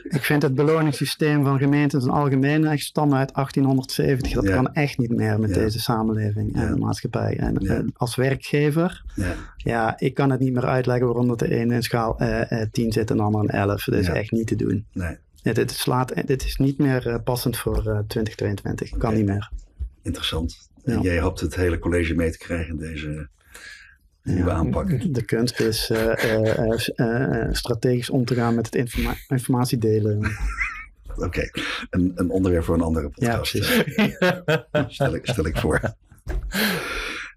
Ik, 0.10 0.24
vind 0.24 0.42
het 0.42 0.56
beloningssysteem 0.56 1.44
van 1.44 1.58
gemeenten 1.58 2.00
in 2.00 2.06
het 2.06 2.16
algemeen 2.16 2.66
echt 2.66 2.84
stammen 2.84 3.18
uit 3.18 3.34
1870. 3.34 4.32
Dat 4.34 4.44
Ja. 4.44 4.52
kan 4.56 4.74
echt 4.74 4.98
niet 4.98 5.16
meer 5.16 5.40
met 5.40 5.50
Ja. 5.50 5.56
deze 5.56 5.80
samenleving 5.80 6.56
en 6.56 6.68
Ja. 6.68 6.76
maatschappij. 6.76 7.38
En 7.38 7.56
Ja. 7.60 7.74
eh, 7.74 7.84
als 7.96 8.16
werkgever 8.16 9.04
Ja, 9.16 9.34
ja, 9.58 10.00
ik 10.00 10.14
kan 10.14 10.30
het 10.32 10.40
niet 10.40 10.54
meer 10.54 10.66
uitleggen 10.66 11.06
waarom 11.06 11.28
dat 11.28 11.40
de 11.40 11.56
ene 11.56 11.74
in 11.76 11.84
schaal 11.84 12.20
eh, 12.20 12.62
eh, 12.62 12.68
10 12.72 12.92
zit 12.92 13.10
en 13.12 13.18
de 13.18 13.24
andere 13.24 13.44
in 13.44 13.50
11. 13.50 13.84
Dat 13.84 14.00
is 14.00 14.08
Ja. 14.08 14.14
echt 14.14 14.32
niet 14.32 14.48
te 14.48 14.56
doen. 14.56 14.86
nee, 14.94 15.18
Dit, 15.42 15.56
dit, 15.56 15.72
slaat, 15.72 16.28
dit 16.28 16.44
is 16.44 16.56
niet 16.58 16.78
meer 16.78 17.08
eh, 17.08 17.16
passend 17.24 17.58
voor 17.58 17.78
eh, 17.78 18.00
2022. 18.08 18.90
Kan 18.90 19.10
Oké. 19.10 19.18
niet 19.18 19.26
meer. 19.26 19.50
interessant. 20.02 20.70
En 20.84 20.94
Ja. 20.94 21.02
jij 21.02 21.20
hoopt 21.20 21.40
het 21.40 21.56
hele 21.56 21.80
college 21.80 22.14
mee 22.16 22.32
te 22.32 22.38
krijgen 22.38 22.70
in 22.70 22.78
deze 22.78 23.28
nieuwe 24.24 24.50
Ja, 24.50 24.56
aanpak. 24.56 25.14
De 25.14 25.26
kunst 25.26 25.60
is 25.60 25.90
eh, 25.90 26.24
eh, 26.24 26.58
eh, 26.60 26.88
eh, 26.96 27.42
eh, 27.42 27.54
strategisch 27.54 28.10
om 28.10 28.26
te 28.26 28.36
gaan 28.36 28.56
met 28.56 28.66
het 28.66 28.76
informa 28.76 29.16
informatie 29.28 29.78
delen. 29.78 30.20
Oké, 31.16 31.50
een, 31.90 32.12
een 32.16 32.30
onderwerp 32.30 32.64
voor 32.64 32.76
een 32.76 32.82
andere 32.82 33.10
Ja, 33.14 33.38
podcast. 33.38 33.52
precies. 33.52 34.16
stel, 34.96 35.16
ik, 35.16 35.26
stel 35.28 35.46
ik 35.46 35.58
voor. 35.58 35.82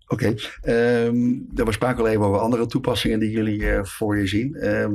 Oké, 0.07 0.35
ehm, 0.63 1.15
we 1.55 1.73
spraken 1.73 2.03
al 2.03 2.09
even 2.09 2.25
over 2.25 2.41
andere 2.41 2.67
toepassingen 2.67 3.19
die 3.19 3.31
jullie 3.31 3.71
eh, 3.71 3.85
voor 3.85 4.19
je 4.19 4.27
zien. 4.27 4.55
Ehm, 4.55 4.93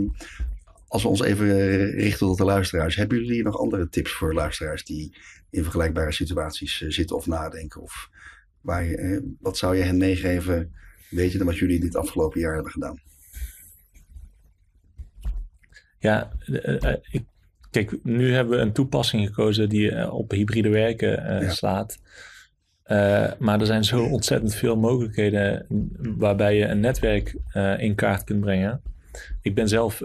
als 0.89 1.03
we 1.03 1.09
ons 1.09 1.21
even 1.21 1.47
eh, 1.49 1.93
richten 1.93 2.27
tot 2.27 2.37
de 2.37 2.43
luisteraars, 2.43 2.95
hebben 2.95 3.23
jullie 3.23 3.43
nog 3.43 3.57
andere 3.57 3.89
tips 3.89 4.11
voor 4.11 4.33
luisteraars 4.33 4.85
die 4.85 5.15
in 5.49 5.63
vergelijkbare 5.63 6.11
situaties 6.11 6.81
eh, 6.81 6.89
zitten 6.89 7.15
of 7.15 7.27
nadenken? 7.27 7.81
Of 7.81 8.09
waar 8.61 8.83
je, 8.83 8.97
eh, 8.97 9.19
wat 9.39 9.57
zou 9.57 9.75
je 9.75 9.83
hen 9.83 9.97
meegeven, 9.97 10.73
weet 11.09 11.31
je 11.31 11.37
dan 11.37 11.47
wat 11.47 11.57
jullie 11.57 11.79
dit 11.79 11.95
afgelopen 11.95 12.39
jaar 12.39 12.53
hebben 12.53 12.71
gedaan? 12.71 12.99
Ja, 15.99 16.31
ik, 17.11 17.23
kijk, 17.71 18.03
nu 18.03 18.33
hebben 18.33 18.57
we 18.57 18.63
een 18.63 18.73
toepassing 18.73 19.27
gekozen 19.27 19.69
die 19.69 20.11
op 20.11 20.31
hybride 20.31 20.69
werken 20.69 21.11
Ja. 21.41 21.49
slaat. 21.49 21.97
Maar 23.39 23.59
er 23.59 23.65
zijn 23.65 23.83
zo 23.83 24.03
ontzettend 24.03 24.55
veel 24.55 24.77
mogelijkheden 24.77 25.65
waarbij 26.17 26.57
je 26.57 26.65
een 26.65 26.79
netwerk 26.79 27.35
in 27.77 27.95
kaart 27.95 28.23
kunt 28.23 28.39
brengen. 28.39 28.81
Ik 29.41 29.55
ben 29.55 29.67
zelf 29.67 30.01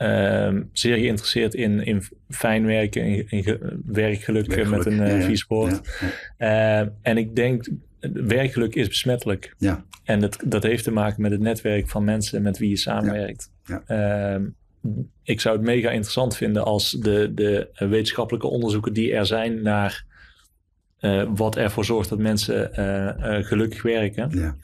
ehm, 0.00 0.62
zeer 0.72 0.96
geïnteresseerd 0.96 1.54
in, 1.54 1.84
in 1.84 2.02
fijn 2.28 2.66
werken, 2.66 3.04
in, 3.04 3.26
in 3.28 3.42
ge- 3.42 3.78
werkgeluk, 3.86 4.46
met 4.68 4.86
een 4.86 4.98
uh, 5.18 5.24
vies 5.24 5.44
woord. 5.44 5.80
ja, 6.00 6.08
ja. 6.38 6.80
Eh, 6.80 6.88
en 7.02 7.16
ik 7.16 7.36
denk, 7.36 7.68
werkgeluk 8.12 8.74
is 8.74 8.88
besmettelijk. 8.88 9.54
Ja. 9.58 9.84
En 10.04 10.20
dat, 10.20 10.38
dat 10.44 10.62
heeft 10.62 10.84
te 10.84 10.90
maken 10.90 11.22
met 11.22 11.30
het 11.30 11.40
netwerk 11.40 11.88
van 11.88 12.04
mensen 12.04 12.42
met 12.42 12.58
wie 12.58 12.68
je 12.68 12.76
samenwerkt. 12.76 13.50
Ehm, 13.86 14.44
ik 15.22 15.40
zou 15.40 15.56
het 15.56 15.64
mega 15.64 15.90
interessant 15.90 16.36
vinden 16.36 16.64
als 16.64 16.90
de, 16.90 17.32
de 17.34 17.70
wetenschappelijke 17.74 18.46
onderzoeken 18.46 18.92
die 18.92 19.12
er 19.14 19.26
zijn 19.26 19.62
naar 19.62 20.04
eh, 20.98 21.28
wat 21.34 21.56
ervoor 21.56 21.84
zorgt 21.84 22.08
dat 22.08 22.18
mensen 22.18 22.74
eh, 22.74 23.44
gelukkig 23.46 23.82
werken. 23.82 24.30
Ja. 24.30 24.56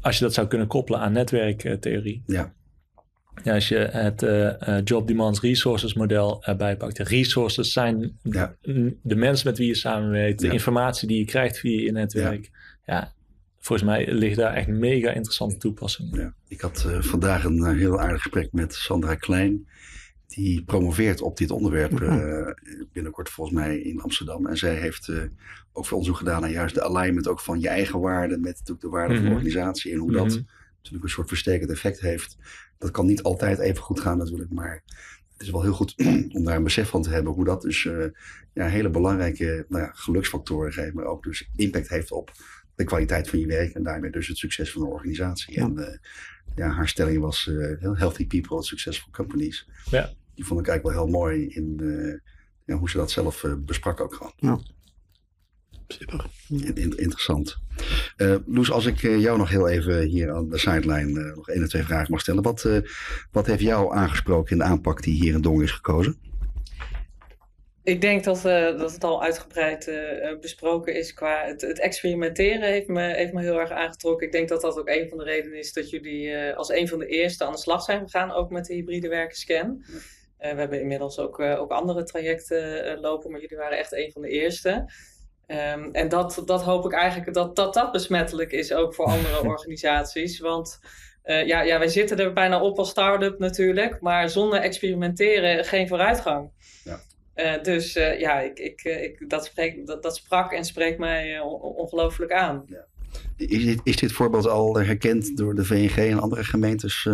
Als 0.00 0.18
je 0.18 0.24
dat 0.24 0.34
zou 0.34 0.46
kunnen 0.46 0.66
koppelen 0.66 1.00
aan 1.00 1.12
netwerktheorie. 1.12 2.22
Ja. 2.26 2.52
Ja, 3.44 3.54
als 3.54 3.68
je 3.68 3.76
het 3.76 4.22
eh, 4.22 4.76
eh, 4.78 4.84
Job 4.84 5.06
Demands 5.06 5.40
Resources 5.40 5.94
model 5.94 6.44
erbij 6.44 6.76
pakt. 6.76 6.96
De 6.96 7.02
resources 7.04 7.72
zijn 7.72 8.18
Ja. 8.22 8.54
de 9.02 9.16
mensen 9.16 9.48
met 9.48 9.58
wie 9.58 9.66
je 9.66 9.74
samenwerkt, 9.74 10.40
de 10.40 10.46
Ja. 10.46 10.52
informatie 10.52 11.08
die 11.08 11.18
je 11.18 11.24
krijgt 11.24 11.58
via 11.58 11.80
je 11.80 11.92
netwerk. 11.92 12.50
Ja. 12.84 13.16
volgens 13.60 13.88
mij 13.88 14.12
liggen 14.12 14.42
daar 14.42 14.54
echt 14.54 14.68
mega 14.68 15.10
interessante 15.12 15.56
toepassingen. 15.56 16.18
Ja. 16.20 16.34
Ik 16.48 16.60
had 16.60 16.84
eh, 16.88 17.00
vandaag 17.02 17.44
een 17.44 17.76
heel 17.76 18.00
aardig 18.00 18.22
gesprek 18.22 18.48
met 18.52 18.74
Sandra 18.74 19.14
Klein. 19.14 19.68
Die 20.26 20.64
promoveert 20.64 21.20
op 21.20 21.36
dit 21.36 21.50
onderwerp 21.50 22.00
eh, 22.00 22.46
binnenkort 22.92 23.28
volgens 23.28 23.56
mij 23.56 23.78
in 23.78 24.00
Amsterdam. 24.00 24.46
En 24.46 24.56
zij 24.56 24.74
heeft 24.74 25.10
ook 25.72 25.86
veel 25.86 25.96
onderzoek 25.96 26.18
gedaan 26.18 26.40
naar 26.40 26.50
juist 26.50 26.74
de 26.74 26.82
alignment 26.82 27.28
ook 27.28 27.40
van 27.40 27.60
je 27.60 27.68
eigen 27.68 28.00
waarden 28.00 28.40
met 28.40 28.50
natuurlijk 28.52 28.80
de 28.80 28.88
waarde 28.88 29.14
van 29.14 29.22
de 29.22 29.28
Mhm. 29.28 29.36
organisatie. 29.38 29.92
En 29.92 29.98
hoe 29.98 30.12
dat 30.12 30.26
Mhm. 30.26 30.38
Natuurlijk 30.90 31.04
een 31.04 31.16
soort 31.24 31.28
verstekend 31.28 31.70
effect 31.70 32.00
heeft. 32.00 32.36
Dat 32.78 32.90
kan 32.90 33.06
niet 33.06 33.22
altijd 33.22 33.58
even 33.58 33.82
goed 33.82 34.00
gaan 34.00 34.18
natuurlijk, 34.18 34.52
maar 34.52 34.82
het 35.32 35.42
is 35.46 35.50
wel 35.50 35.62
heel 35.62 35.72
goed 35.72 35.94
om 36.36 36.44
daar 36.44 36.56
een 36.56 36.62
besef 36.62 36.88
van 36.88 37.02
te 37.02 37.10
hebben. 37.10 37.32
Hoe 37.32 37.44
dat 37.44 37.62
dus 37.62 37.86
eh, 37.86 38.04
ja, 38.52 38.66
hele 38.66 38.90
belangrijke 38.90 39.66
nou 39.68 39.82
ja, 39.82 39.90
geluksfactoren 39.94 40.72
geeft, 40.72 40.94
maar 40.94 41.04
ook 41.04 41.22
dus 41.22 41.50
impact 41.56 41.88
heeft 41.88 42.10
op 42.10 42.32
de 42.74 42.84
kwaliteit 42.84 43.28
van 43.28 43.38
je 43.38 43.46
werk 43.46 43.74
en 43.74 43.82
daarmee 43.82 44.10
dus 44.10 44.28
het 44.28 44.36
succes 44.36 44.72
van 44.72 44.82
de 44.82 44.88
organisatie. 44.88 45.54
Ja. 45.54 45.62
En 45.62 45.78
eh, 45.78 45.98
ja, 46.54 46.68
haar 46.68 46.88
stelling 46.88 47.20
was 47.20 47.48
eh, 47.48 47.92
healthy 47.92 48.26
people, 48.26 48.62
successful 48.62 49.12
companies. 49.12 49.68
Ja. 49.90 50.12
Die 50.34 50.44
vond 50.44 50.60
ik 50.60 50.66
eigenlijk 50.68 50.96
wel 50.96 51.04
heel 51.04 51.18
mooi 51.20 51.46
in 51.46 51.80
ja, 52.64 52.74
hoe 52.76 52.90
ze 52.90 52.96
dat 52.96 53.10
zelf 53.10 53.44
besprak 53.58 54.00
ook 54.00 54.14
gewoon. 54.14 54.32
Super. 55.88 56.26
In- 56.48 56.76
in- 56.76 56.98
interessant. 56.98 57.58
Eh 58.18 58.34
Loes, 58.46 58.70
als 58.70 58.86
ik 58.86 59.02
eh, 59.02 59.20
jou 59.20 59.38
nog 59.38 59.50
heel 59.50 59.68
even 59.68 60.02
hier 60.02 60.30
aan 60.32 60.48
de 60.48 60.58
sideline 60.58 61.20
eh, 61.20 61.36
nog 61.36 61.48
één 61.48 61.62
of 61.62 61.68
twee 61.68 61.82
vragen 61.82 62.10
mag 62.10 62.20
stellen. 62.20 62.42
Wat, 62.42 62.68
wat 63.32 63.46
heeft 63.46 63.60
jou 63.60 63.94
aangesproken 63.94 64.52
in 64.52 64.58
de 64.58 64.64
aanpak 64.64 65.02
die 65.02 65.14
hier 65.14 65.34
in 65.34 65.40
Dongen 65.40 65.64
is 65.64 65.70
gekozen? 65.70 66.18
Ik 67.82 68.00
denk 68.00 68.24
dat, 68.24 68.42
dat 68.78 68.92
het 68.92 69.04
al 69.04 69.22
uitgebreid 69.22 69.90
besproken 70.40 70.94
is 70.94 71.14
qua 71.14 71.44
het, 71.44 71.60
het 71.60 71.80
experimenteren 71.80 72.68
heeft 72.68 72.88
me, 72.88 73.14
heeft 73.14 73.32
me 73.32 73.42
heel 73.42 73.60
erg 73.60 73.70
aangetrokken. 73.70 74.26
Ik 74.26 74.32
denk 74.32 74.48
dat 74.48 74.60
dat 74.60 74.78
ook 74.78 74.88
een 74.88 75.08
van 75.08 75.18
de 75.18 75.24
redenen 75.24 75.58
is 75.58 75.72
dat 75.72 75.90
jullie 75.90 76.54
als 76.54 76.68
een 76.68 76.88
van 76.88 76.98
de 76.98 77.06
eerste 77.06 77.44
aan 77.44 77.52
de 77.52 77.58
slag 77.58 77.82
zijn 77.82 78.00
gegaan, 78.00 78.32
ook 78.32 78.50
met 78.50 78.66
de 78.66 78.74
hybride 78.74 79.08
werkenscan. 79.08 79.84
We 80.38 80.46
hebben 80.46 80.80
inmiddels 80.80 81.18
ook, 81.18 81.40
ook 81.40 81.70
andere 81.70 82.02
trajecten 82.02 82.98
lopen, 83.00 83.30
maar 83.30 83.40
jullie 83.40 83.56
waren 83.56 83.78
echt 83.78 83.92
een 83.92 84.12
van 84.12 84.22
de 84.22 84.28
eerste. 84.28 84.86
Ehm, 85.48 85.88
en 85.92 86.08
dat, 86.08 86.42
dat 86.44 86.62
hoop 86.62 86.84
ik 86.84 86.92
eigenlijk 86.92 87.34
dat, 87.34 87.56
dat 87.56 87.74
dat 87.74 87.92
besmettelijk 87.92 88.52
is 88.52 88.72
ook 88.72 88.94
voor 88.94 89.04
andere 89.04 89.42
organisaties. 89.48 90.40
Want 90.40 90.80
eh, 91.22 91.46
ja, 91.46 91.62
ja, 91.62 91.78
wij 91.78 91.88
zitten 91.88 92.18
er 92.18 92.32
bijna 92.32 92.60
op 92.60 92.78
als 92.78 92.90
start-up 92.90 93.38
natuurlijk, 93.38 94.00
maar 94.00 94.30
zonder 94.30 94.60
experimenteren 94.60 95.64
geen 95.64 95.88
vooruitgang. 95.88 96.50
Ja. 96.84 97.00
Eh, 97.34 97.62
dus 97.62 97.96
eh, 97.96 98.20
ja, 98.20 98.40
ik, 98.40 98.58
ik, 98.58 98.84
ik, 98.84 99.30
dat, 99.30 99.44
spreek, 99.44 99.86
dat, 99.86 100.02
dat 100.02 100.16
sprak 100.16 100.52
en 100.52 100.64
spreekt 100.64 100.98
mij 100.98 101.40
on- 101.40 101.60
ongelooflijk 101.60 102.32
aan. 102.32 102.64
Is 103.36 103.64
dit, 103.64 103.80
is 103.84 103.96
dit 103.96 104.12
voorbeeld 104.12 104.46
al 104.46 104.76
herkend 104.76 105.36
door 105.36 105.54
de 105.54 105.64
VNG 105.64 105.96
en 105.96 106.20
andere 106.20 106.44
gemeentes 106.44 107.08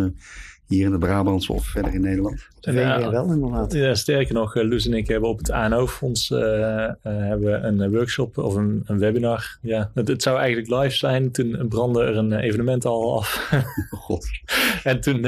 hier 0.67 0.85
in 0.85 0.91
de 0.91 0.99
Brabantse 0.99 1.53
of 1.53 1.67
verder 1.67 1.95
in 1.95 2.01
Nederland? 2.01 2.49
De 2.61 2.73
VNG 2.73 3.11
wel 3.11 3.33
inderdaad. 3.33 3.73
Ja, 3.73 3.95
sterker 3.95 4.35
nog, 4.35 4.57
eh, 4.57 4.69
Loes 4.69 4.87
en 4.87 4.93
ik 4.93 5.09
hebben 5.09 5.29
op 5.29 5.39
het 5.39 5.51
ANO-fonds 5.51 6.31
eh, 6.31 6.85
eh, 6.85 6.95
hebben 7.03 7.47
we 7.51 7.67
een 7.67 7.91
workshop 7.91 8.39
of 8.39 8.55
een, 8.55 8.83
een 8.87 8.99
webinar. 8.99 9.59
Ja, 9.61 9.91
het, 9.95 10.09
het 10.09 10.23
zou 10.23 10.39
eigenlijk 10.39 10.83
live 10.83 10.97
zijn. 10.97 11.31
Toen 11.31 11.67
brandde 11.69 12.03
er 12.03 12.17
een 12.17 12.33
evenement 12.33 12.85
al 12.85 13.17
af. 13.17 13.51
Oh 13.91 14.01
god. 14.07 14.27
en 14.85 15.01
toen, 15.01 15.27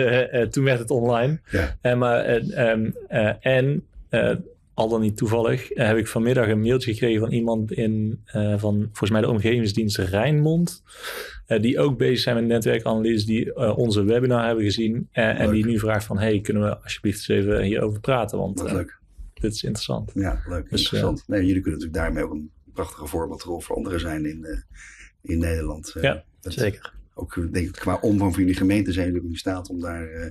toen 0.50 0.64
werd 0.64 0.78
het 0.78 0.90
online. 0.90 1.38
Ja. 1.50 1.76
En, 1.80 1.98
maar, 1.98 2.24
ehm, 2.24 2.90
eh, 3.08 3.32
en 3.40 3.84
eh, 4.08 4.34
al 4.74 4.88
dan 4.88 5.00
niet 5.00 5.16
toevallig, 5.16 5.68
heb 5.74 5.96
ik 5.96 6.06
vanmiddag 6.06 6.48
een 6.48 6.60
mailtje 6.60 6.92
gekregen 6.92 7.20
van 7.20 7.32
iemand 7.32 7.72
in, 7.72 8.20
eh, 8.24 8.54
van 8.56 8.78
volgens 8.78 9.10
mij 9.10 9.20
de 9.20 9.28
omgevingsdienst 9.28 9.98
Rijnmond. 9.98 10.82
Eh, 11.46 11.62
die 11.62 11.78
ook 11.78 11.98
bezig 11.98 12.18
zijn 12.18 12.36
met 12.36 12.44
netwerkanalyse, 12.46 13.26
die 13.26 13.54
eh, 13.54 13.78
onze 13.78 14.04
webinar 14.04 14.46
hebben 14.46 14.64
gezien. 14.64 15.08
eh, 15.12 15.40
en 15.40 15.50
die 15.50 15.66
nu 15.66 15.78
vraagt 15.78 16.04
van, 16.04 16.18
hey, 16.18 16.40
kunnen 16.40 16.62
we 16.62 16.78
alsjeblieft 16.82 17.16
eens 17.18 17.28
even 17.28 17.62
hierover 17.62 18.00
praten? 18.00 18.38
Want 18.38 18.58
dit 19.34 19.52
is 19.52 19.62
interessant. 19.62 20.10
Ja, 20.14 20.42
leuk. 20.48 20.70
Dus, 20.70 20.80
interessant. 20.82 21.24
nee, 21.26 21.46
jullie 21.46 21.62
kunnen 21.62 21.80
natuurlijk 21.80 22.04
daarmee 22.04 22.24
ook 22.24 22.32
een 22.32 22.50
prachtige 22.72 23.06
voorbeeldrol 23.06 23.60
voor 23.60 23.76
anderen 23.76 24.00
zijn 24.00 24.24
in, 24.26 24.64
in 25.22 25.38
Nederland. 25.38 25.94
Ja, 26.00 26.24
dat- 26.40 26.52
Zeker. 26.52 26.94
Ook 27.18 27.34
denk 27.52 27.66
ik 27.66 27.72
qua 27.72 27.98
omvang 28.00 28.32
van 28.32 28.40
jullie 28.42 28.56
gemeente 28.56 28.92
zijn 28.92 29.12
jullie 29.12 29.28
in 29.28 29.36
staat 29.36 29.68
om 29.68 29.80
daar... 29.80 30.08
eh, 30.08 30.30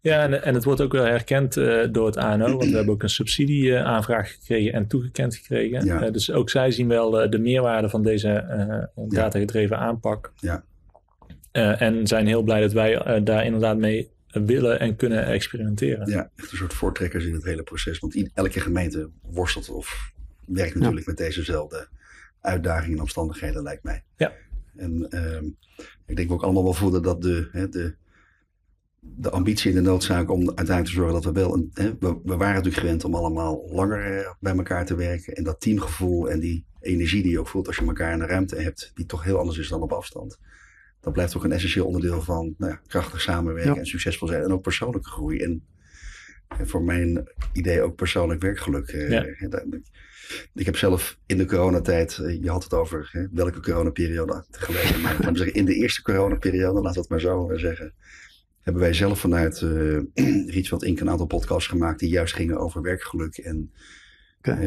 Ja, 0.00 0.22
en, 0.22 0.42
en 0.42 0.54
het 0.54 0.64
wordt 0.64 0.80
ook 0.80 0.92
wel 0.92 1.04
herkend 1.04 1.56
eh, 1.56 1.86
door 1.92 2.06
het 2.06 2.16
ANO, 2.16 2.56
want 2.56 2.70
we 2.70 2.76
hebben 2.76 2.94
ook 2.94 3.02
een 3.02 3.08
subsidieaanvraag 3.08 4.30
gekregen 4.32 4.72
en 4.72 4.86
toegekend 4.86 5.36
gekregen. 5.36 5.84
Ja. 5.84 6.02
Eh, 6.02 6.12
dus 6.12 6.32
ook 6.32 6.50
zij 6.50 6.70
zien 6.70 6.88
wel 6.88 7.30
de 7.30 7.38
meerwaarde 7.38 7.88
van 7.88 8.02
deze 8.02 8.88
datagedreven 9.08 9.78
aanpak. 9.78 10.32
Ja. 10.36 10.64
En 11.52 12.06
zijn 12.06 12.26
heel 12.26 12.42
blij 12.42 12.60
dat 12.60 12.72
wij 12.72 13.22
daar 13.22 13.44
inderdaad 13.44 13.78
mee 13.78 14.10
willen 14.28 14.80
en 14.80 14.96
kunnen 14.96 15.26
experimenteren. 15.26 16.10
ja, 16.10 16.30
echt 16.36 16.50
een 16.52 16.56
soort 16.58 16.74
voortrekkers 16.74 17.24
in 17.24 17.34
het 17.34 17.44
hele 17.44 17.62
proces. 17.62 17.98
Want 17.98 18.30
elke 18.34 18.60
gemeente 18.60 19.10
worstelt 19.22 19.68
of 19.70 20.12
werkt 20.46 20.74
natuurlijk 20.74 21.06
met 21.06 21.16
dezezelfde 21.16 21.88
uitdagingen 22.40 22.96
en 22.96 23.02
omstandigheden, 23.02 23.62
lijkt 23.62 23.82
mij. 23.82 24.02
Ja. 24.16 24.32
En 24.76 25.06
ehm, 25.10 25.44
ik 26.10 26.16
denk 26.16 26.28
we 26.28 26.34
ook 26.34 26.42
allemaal 26.42 26.62
wel 26.62 26.72
voelen 26.72 27.02
dat 27.02 27.22
de, 27.22 27.48
hè, 27.52 27.68
de, 27.68 27.94
de 29.00 29.30
ambitie 29.30 29.70
en 29.70 29.76
de 29.76 29.90
noodzaak 29.90 30.30
om 30.30 30.38
uiteindelijk 30.46 30.86
te 30.86 30.92
zorgen 30.92 31.14
dat 31.14 31.24
we 31.24 31.32
wel... 31.32 31.54
Een, 31.54 31.70
hè, 31.74 31.90
we, 31.98 32.20
we 32.24 32.36
waren 32.36 32.54
natuurlijk 32.54 32.82
gewend 32.82 33.04
om 33.04 33.14
allemaal 33.14 33.68
langer 33.72 34.18
eh, 34.18 34.30
bij 34.40 34.56
elkaar 34.56 34.86
te 34.86 34.94
werken. 34.94 35.34
En 35.34 35.44
dat 35.44 35.60
teamgevoel 35.60 36.30
en 36.30 36.40
die 36.40 36.64
energie 36.80 37.22
die 37.22 37.32
je 37.32 37.38
ook 37.40 37.48
voelt 37.48 37.66
als 37.66 37.76
je 37.76 37.84
elkaar 37.86 38.12
in 38.12 38.18
de 38.18 38.26
ruimte 38.26 38.56
hebt, 38.56 38.90
die 38.94 39.06
toch 39.06 39.24
heel 39.24 39.38
anders 39.38 39.58
is 39.58 39.68
dan 39.68 39.82
op 39.82 39.92
afstand. 39.92 40.38
Dat 41.00 41.12
blijft 41.12 41.36
ook 41.36 41.44
een 41.44 41.52
essentieel 41.52 41.86
onderdeel 41.86 42.22
van 42.22 42.54
nou 42.58 42.72
ja, 42.72 42.80
krachtig 42.86 43.20
samenwerken 43.20 43.72
Ja. 43.74 43.78
en 43.78 43.86
succesvol 43.86 44.28
zijn. 44.28 44.42
En 44.42 44.52
ook 44.52 44.62
persoonlijke 44.62 45.08
groei. 45.08 45.38
En, 45.38 45.64
en 46.58 46.68
voor 46.68 46.82
mijn 46.82 47.28
idee 47.52 47.82
ook 47.82 47.96
persoonlijk 47.96 48.42
werkgeluk. 48.42 48.88
eh, 48.88 49.10
Ja. 49.10 49.24
Ik 50.54 50.66
heb 50.66 50.76
zelf 50.76 51.18
in 51.26 51.38
de 51.38 51.44
coronatijd, 51.44 52.18
eh, 52.18 52.42
je 52.42 52.50
had 52.50 52.62
het 52.62 52.74
over 52.74 53.08
hè, 53.12 53.26
welke 53.32 53.60
coronaperiode 53.60 54.44
geleden. 54.50 55.00
Maar 55.00 55.12
laten 55.12 55.32
we 55.32 55.38
zeggen, 55.38 55.56
in 55.56 55.64
de 55.64 55.74
eerste 55.74 56.02
coronaperiode, 56.02 56.80
laten 56.80 56.92
we 56.94 57.00
het 57.00 57.08
maar 57.08 57.20
zo 57.20 57.50
eh, 57.50 57.58
zeggen. 57.58 57.92
Hebben 58.60 58.82
wij 58.82 58.92
zelf 58.92 59.20
vanuit 59.20 59.62
eh 59.62 59.98
Rietveld 60.54 60.84
Inc. 60.84 61.00
een 61.00 61.10
aantal 61.10 61.26
podcasts 61.26 61.68
gemaakt 61.68 61.98
die 61.98 62.08
juist 62.08 62.34
gingen 62.34 62.58
over 62.58 62.82
werkgeluk. 62.82 63.36
En 63.36 63.72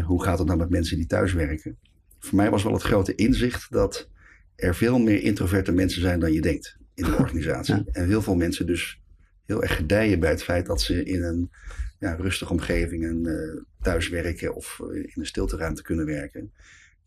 hoe 0.04 0.23
gaat 0.23 0.38
het 0.38 0.47
nou 0.47 0.60
met 0.60 0.69
mensen 0.69 0.97
die 0.97 1.06
thuis 1.06 1.34
werken. 1.34 1.78
Voor 2.19 2.36
mij 2.36 2.49
was 2.49 2.63
wel 2.63 2.73
het 2.73 2.82
grote 2.82 3.15
inzicht 3.15 3.71
dat 3.71 4.10
er 4.56 4.76
veel 4.76 4.99
meer 4.99 5.21
introverte 5.21 5.71
mensen 5.71 6.02
zijn 6.02 6.19
dan 6.19 6.32
je 6.34 6.41
denkt 6.41 6.78
in 6.93 7.04
de 7.04 7.17
organisatie. 7.23 7.76
Ja. 7.76 7.84
En 7.91 8.08
heel 8.08 8.21
veel 8.21 8.36
mensen 8.36 8.65
dus 8.65 9.02
heel 9.45 9.62
erg 9.62 9.76
gedijen 9.76 10.19
bij 10.19 10.30
het 10.30 10.43
feit 10.43 10.65
dat 10.65 10.82
ze 10.82 11.04
in 11.04 11.23
een 11.23 11.52
ja, 11.99 12.13
rustige 12.13 12.52
omgeving 12.52 13.04
en 13.04 13.26
eh, 13.26 13.62
thuis 13.84 14.10
werken 14.10 14.56
of 14.56 14.80
eh, 14.82 14.96
in 14.96 15.12
een 15.13 15.26
stilteruimte 15.26 15.82
kunnen 15.82 16.06
werken. 16.06 16.52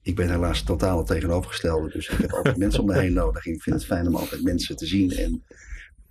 Ik 0.03 0.15
ben 0.17 0.31
helaas 0.31 0.63
totaal 0.63 0.99
het 0.99 1.07
tegenovergestelde, 1.07 1.91
dus 1.91 2.09
ik 2.09 2.19
heb 2.19 2.33
altijd 2.33 2.57
mensen 2.57 2.81
om 2.81 2.87
me 2.87 2.99
heen 2.99 3.13
nodig. 3.13 3.47
Ik 3.47 3.63
vind 3.63 3.77
het 3.77 3.85
fijn 3.85 4.07
om 4.07 4.15
altijd 4.17 4.43
mensen 4.43 4.77
te 4.77 4.87
zien 4.87 5.11
en 5.11 5.43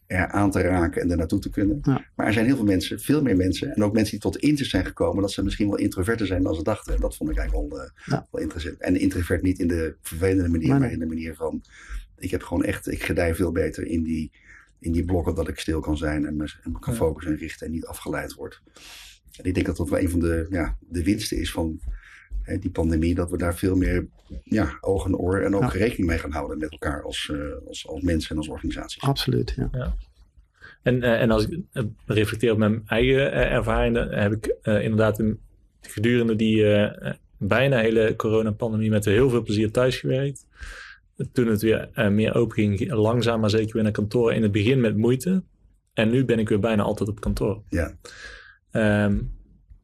er 0.07 0.27
aan 0.27 0.51
te 0.51 0.61
raken 0.61 1.01
en 1.01 1.11
er 1.11 1.17
naartoe 1.17 1.39
te 1.39 1.49
kunnen. 1.49 1.79
Ja. 1.83 2.05
Maar 2.15 2.25
er 2.27 2.33
zijn 2.33 2.45
heel 2.45 2.55
veel 2.55 2.65
mensen, 2.65 2.99
veel 2.99 3.21
meer 3.21 3.35
mensen, 3.35 3.75
en 3.75 3.83
ook 3.83 3.93
mensen 3.93 4.11
die 4.11 4.19
tot 4.19 4.37
inzicht 4.37 4.69
zijn 4.69 4.85
gekomen 4.85 5.21
dat 5.21 5.31
ze 5.31 5.43
misschien 5.43 5.67
wel 5.67 5.77
introverter 5.77 6.27
zijn 6.27 6.43
dan 6.43 6.55
ze 6.55 6.63
dachten. 6.63 6.93
En 6.93 6.99
dat 7.01 7.15
vond 7.15 7.29
ik 7.29 7.37
eigenlijk 7.37 7.69
wel, 7.73 7.81
eh, 7.81 7.89
Ja. 8.05 8.27
wel 8.31 8.41
interessant. 8.41 8.77
En 8.81 8.95
introvert 8.99 9.41
niet 9.41 9.59
in 9.59 9.67
de 9.67 9.95
vervelende 10.01 10.49
manier, 10.49 10.79
maar 10.79 10.91
in 10.91 10.99
de 10.99 11.05
manier 11.05 11.35
van, 11.35 11.61
ik 12.17 12.31
heb 12.31 12.43
gewoon 12.43 12.63
echt, 12.63 12.91
ik 12.91 13.03
gedij 13.03 13.35
veel 13.35 13.51
beter 13.51 13.85
in 13.85 14.03
die, 14.03 14.31
in 14.79 14.91
die 14.91 15.05
blokken 15.05 15.35
dat 15.35 15.47
ik 15.47 15.59
stil 15.59 15.79
kan 15.79 15.97
zijn 15.97 16.25
en 16.25 16.35
me, 16.35 16.53
en 16.63 16.71
me 16.71 16.79
kan 16.79 16.93
Ja. 16.93 16.99
focussen 16.99 17.31
en 17.33 17.37
richten 17.37 17.65
en 17.65 17.71
niet 17.71 17.85
afgeleid 17.85 18.33
word. 18.33 18.61
En 19.37 19.43
ik 19.45 19.53
denk 19.53 19.65
dat 19.65 19.77
dat 19.77 19.89
wel 19.89 19.99
een 19.99 20.09
van 20.09 20.19
de, 20.19 20.47
ja, 20.49 20.77
de 20.79 21.03
winsten 21.03 21.37
is 21.37 21.51
van 21.51 21.79
hè, 22.41 22.57
die 22.59 22.71
pandemie, 22.71 23.15
dat 23.15 23.31
we 23.31 23.37
daar 23.37 23.55
veel 23.55 23.75
meer 23.75 24.07
ja, 24.43 24.77
oog 24.81 25.05
en 25.05 25.15
oor 25.15 25.39
en 25.39 25.55
ook 25.55 25.61
Ja. 25.61 25.67
rekening 25.67 26.07
mee 26.09 26.17
gaan 26.17 26.31
houden 26.31 26.57
met 26.57 26.71
elkaar 26.71 27.03
als, 27.03 27.29
eh, 27.33 27.67
als, 27.67 27.87
als 27.87 28.01
mensen 28.01 28.29
en 28.29 28.37
als 28.37 28.47
organisaties. 28.47 29.01
Absoluut, 29.01 29.53
ja. 29.71 29.95
En, 30.83 31.03
eh, 31.03 31.21
en 31.21 31.31
als 31.31 31.47
ik 31.47 31.59
eh, 31.71 31.83
reflecteer 32.05 32.51
op 32.51 32.57
mijn 32.57 32.83
eigen 32.87 33.31
ervaringen, 33.31 34.09
heb 34.09 34.31
ik 34.31 34.55
eh, 34.61 34.81
inderdaad 34.83 35.19
een, 35.19 35.39
gedurende 35.81 36.35
die 36.35 36.65
bijna 37.37 37.77
hele 37.79 38.13
coronapandemie 38.15 38.89
met 38.89 39.05
heel 39.05 39.29
veel 39.29 39.41
plezier 39.43 39.71
thuis 39.71 39.97
gewerkt. 39.99 40.45
Toen 41.31 41.47
het 41.47 41.61
weer 41.61 41.89
eh, 41.93 42.09
meer 42.09 42.35
open 42.35 42.55
ging, 42.55 42.77
ging 42.77 42.91
langzaam 42.91 43.39
maar 43.39 43.49
zeker 43.49 43.73
weer 43.73 43.83
naar 43.83 43.91
kantoor. 43.91 44.33
In 44.33 44.41
het 44.43 44.51
begin 44.51 44.79
met 44.81 44.97
moeite. 44.97 45.43
En 45.93 46.09
nu 46.09 46.25
ben 46.25 46.39
ik 46.39 46.49
weer 46.49 46.59
bijna 46.59 46.83
altijd 46.83 47.09
op 47.09 47.19
kantoor. 47.19 47.61
Ja. 47.69 47.97
Ehm, 48.75 49.21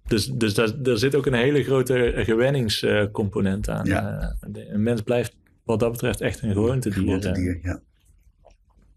dus 0.08 0.26
dus 0.26 0.54
daar, 0.54 0.82
daar 0.84 0.98
zit 0.98 1.16
ook 1.16 1.26
een 1.26 1.34
hele 1.34 1.64
grote 1.64 2.14
gewenningscomponent 2.16 3.70
aan. 3.70 3.86
Ja. 3.86 4.20
Eh, 4.40 4.66
een 4.74 4.84
mens 4.84 5.02
blijft 5.02 5.36
wat 5.64 5.80
dat 5.80 5.92
betreft 5.92 6.22
echt 6.22 6.42
een 6.42 6.52
gewoontedier. 6.54 7.04
Gewoonte 7.04 7.28
eh. 7.28 7.34
dier, 7.36 7.60
ja. 7.62 7.82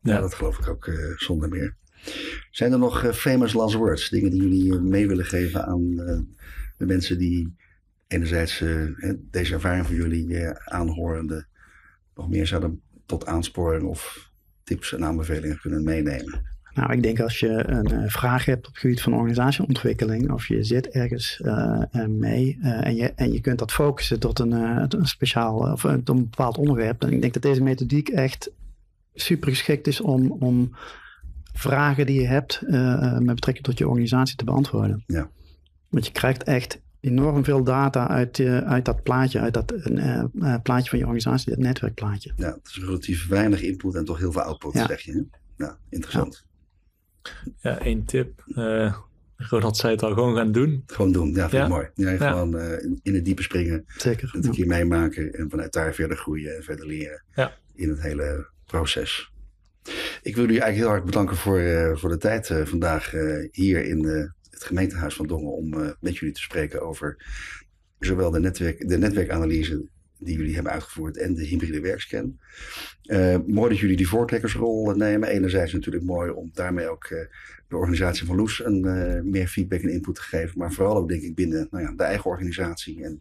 Ja, 0.02 0.14
Ja. 0.14 0.20
dat 0.20 0.34
geloof 0.34 0.58
ik 0.58 0.68
ook 0.68 0.86
eh, 0.86 1.16
zonder 1.16 1.48
meer. 1.48 1.76
Zijn 2.50 2.72
er 2.72 2.78
nog 2.78 3.04
eh, 3.04 3.12
famous 3.12 3.52
last 3.52 3.74
words? 3.74 4.08
Dingen 4.08 4.30
die 4.30 4.42
jullie 4.42 4.72
eh, 4.72 4.80
mee 4.80 5.08
willen 5.08 5.24
geven 5.24 5.66
aan 5.66 6.00
eh, 6.00 6.18
de 6.76 6.86
mensen 6.86 7.18
die 7.18 7.54
enerzijds 8.06 8.60
eh, 8.60 8.82
deze 9.30 9.54
ervaring 9.54 9.86
van 9.86 9.94
jullie 9.94 10.36
eh, 10.38 10.50
aanhorende 10.74 11.46
nog 12.14 12.28
meer 12.28 12.46
zouden 12.46 12.80
tot 13.06 13.26
aansporing 13.26 13.82
of 13.82 14.30
tips 14.64 14.92
en 14.92 15.04
aanbevelingen 15.04 15.60
kunnen 15.60 15.84
meenemen? 15.84 16.53
Nou, 16.74 16.92
ik 16.92 17.02
denk 17.02 17.20
als 17.20 17.40
je 17.40 17.68
een 17.68 17.86
eh, 17.86 18.08
vraag 18.08 18.44
hebt 18.44 18.66
op 18.66 18.72
het 18.72 18.80
gebied 18.80 19.02
van 19.02 19.14
organisatieontwikkeling, 19.14 20.30
of 20.32 20.46
je 20.46 20.62
zit 20.64 20.88
ergens 20.88 21.40
eh, 21.40 21.82
eh, 21.90 22.06
mee 22.06 22.58
en, 22.60 22.94
je, 22.96 23.12
en 23.14 23.32
je 23.32 23.40
kunt 23.40 23.58
dat 23.58 23.72
focussen 23.72 24.20
tot 24.20 24.38
een, 24.38 24.52
een 24.52 25.06
speciaal 25.06 25.56
of 25.58 25.84
eh, 25.84 25.92
tot 25.92 26.16
een 26.16 26.22
bepaald 26.30 26.58
onderwerp, 26.58 27.00
dan 27.00 27.10
ik 27.10 27.20
denk 27.20 27.32
dat 27.32 27.42
deze 27.42 27.62
methodiek 27.62 28.08
echt 28.08 28.50
super 29.14 29.48
geschikt 29.48 29.86
is 29.86 30.00
om, 30.00 30.30
om 30.32 30.74
vragen 31.52 32.06
die 32.06 32.20
je 32.20 32.26
hebt 32.26 32.60
met 33.18 33.34
betrekking 33.34 33.66
tot 33.66 33.78
je 33.78 33.88
organisatie 33.88 34.36
te 34.36 34.44
beantwoorden. 34.44 35.02
Ja. 35.06 35.30
Want 35.88 36.06
je 36.06 36.12
krijgt 36.12 36.42
echt 36.42 36.80
enorm 37.00 37.44
veel 37.44 37.64
data 37.64 38.08
uit, 38.08 38.40
uit 38.64 38.84
dat 38.84 39.02
plaatje, 39.02 39.40
uit 39.40 39.54
dat 39.54 39.66
plaatje 40.62 40.88
van 40.90 40.98
je 40.98 41.04
organisatie, 41.04 41.50
dat 41.50 41.58
netwerkplaatje. 41.58 42.32
Ja, 42.36 42.46
het 42.52 42.66
is 42.68 42.78
relatief 42.78 43.28
weinig 43.28 43.62
input 43.62 43.94
en 43.94 44.04
toch 44.04 44.18
heel 44.18 44.32
veel 44.32 44.42
output, 44.42 44.72
Ja. 44.72 44.86
zeg 44.86 45.00
je. 45.00 45.12
Hè? 45.12 45.64
Ja, 45.64 45.78
interessant. 45.88 46.44
Ja, 46.44 46.53
één 47.62 48.04
tip. 48.04 48.44
Eh 48.54 48.96
Ronald 49.36 49.76
zei 49.76 49.92
het 49.92 50.02
al, 50.02 50.12
gewoon 50.14 50.36
gaan 50.36 50.52
doen. 50.52 50.82
Gewoon 50.86 51.12
doen, 51.12 51.28
ja, 51.34 51.40
vind 51.48 51.52
Ja. 51.52 51.62
ik 51.62 51.68
mooi. 51.68 51.88
Ja, 51.94 52.10
Ja. 52.10 52.30
Gewoon 52.30 52.58
eh, 52.58 52.84
in- 52.84 53.00
in 53.02 53.14
het 53.14 53.24
diepe 53.24 53.42
springen, 53.42 53.84
Zeker. 53.96 54.30
het 54.32 54.44
een 54.44 54.50
keer 54.52 54.66
meemaken 54.66 55.32
en 55.32 55.50
vanuit 55.50 55.72
daar 55.72 55.94
verder 55.94 56.16
groeien 56.16 56.56
en 56.56 56.62
verder 56.62 56.86
leren 56.86 57.22
Ja. 57.34 57.56
in 57.74 57.88
het 57.88 58.00
hele 58.02 58.46
proces. 58.66 59.32
Ik 60.22 60.34
wil 60.34 60.44
jullie 60.44 60.60
eigenlijk 60.60 60.76
heel 60.76 60.88
hard 60.88 61.04
bedanken 61.04 61.36
voor, 61.36 61.58
eh, 61.58 61.96
voor 61.96 62.08
de 62.10 62.16
tijd 62.18 62.50
eh, 62.50 62.64
vandaag 62.64 63.14
eh, 63.14 63.48
hier 63.52 63.84
in 63.84 64.04
het 64.50 64.64
gemeentehuis 64.64 65.14
van 65.14 65.26
Dongen 65.26 65.52
om 65.52 65.74
eh, 65.74 65.90
met 66.00 66.16
jullie 66.18 66.34
te 66.34 66.40
spreken 66.40 66.82
over 66.82 67.16
zowel 67.98 68.30
de, 68.30 68.40
netwerk, 68.40 68.88
de 68.88 68.98
netwerkanalyse 68.98 69.88
die 70.24 70.36
jullie 70.36 70.54
hebben 70.54 70.72
uitgevoerd 70.72 71.16
en 71.16 71.34
de 71.34 71.44
hybride 71.44 71.80
werkscan. 71.80 72.38
Eh, 73.02 73.36
mooi 73.46 73.68
dat 73.68 73.78
jullie 73.78 73.96
die 73.96 74.08
voortrekkersrol 74.08 74.90
eh, 74.90 74.96
nemen. 74.96 75.28
Enerzijds 75.28 75.72
natuurlijk 75.72 76.04
mooi 76.04 76.30
om 76.30 76.50
daarmee 76.52 76.88
ook 76.88 77.04
eh, 77.04 77.18
de 77.68 77.76
organisatie 77.76 78.26
van 78.26 78.36
Loes 78.36 78.64
een, 78.64 79.30
meer 79.30 79.48
feedback 79.48 79.80
en 79.80 79.88
input 79.88 80.14
te 80.14 80.22
geven. 80.22 80.58
Maar 80.58 80.72
vooral 80.72 80.96
ook 80.96 81.08
denk 81.08 81.22
ik 81.22 81.34
binnen 81.34 81.68
nou 81.70 81.84
ja, 81.84 81.92
de 81.92 82.02
eigen 82.02 82.30
organisatie 82.30 83.04
en 83.04 83.20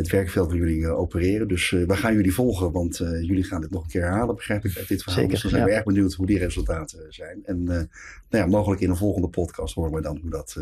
het 0.00 0.10
werkveld 0.10 0.48
waar 0.48 0.58
jullie 0.58 0.84
eh, 0.84 0.98
opereren. 0.98 1.48
Dus 1.48 1.72
eh, 1.72 1.86
we 1.86 1.96
gaan 1.96 2.14
jullie 2.14 2.34
volgen, 2.34 2.72
want 2.72 3.00
eh, 3.00 3.22
jullie 3.22 3.44
gaan 3.44 3.60
dit 3.60 3.70
nog 3.70 3.82
een 3.82 3.90
keer 3.90 4.02
herhalen, 4.02 4.34
begrijp 4.34 4.64
ik, 4.64 4.76
uit 4.76 4.88
dit 4.88 5.02
verhaal. 5.02 5.20
Zeker, 5.20 5.32
dus 5.32 5.42
dan 5.42 5.50
zijn 5.50 5.64
we 5.64 5.70
ja. 5.70 5.76
erg 5.76 5.84
benieuwd 5.84 6.14
hoe 6.14 6.26
die 6.26 6.38
resultaten 6.38 7.06
zijn. 7.08 7.40
En 7.44 7.64
nou 7.64 7.88
ja, 8.30 8.46
mogelijk 8.46 8.80
in 8.80 8.90
een 8.90 8.96
volgende 8.96 9.28
podcast 9.28 9.74
horen 9.74 9.92
we 9.92 10.00
dan 10.00 10.18
hoe, 10.22 10.30
dat, 10.30 10.52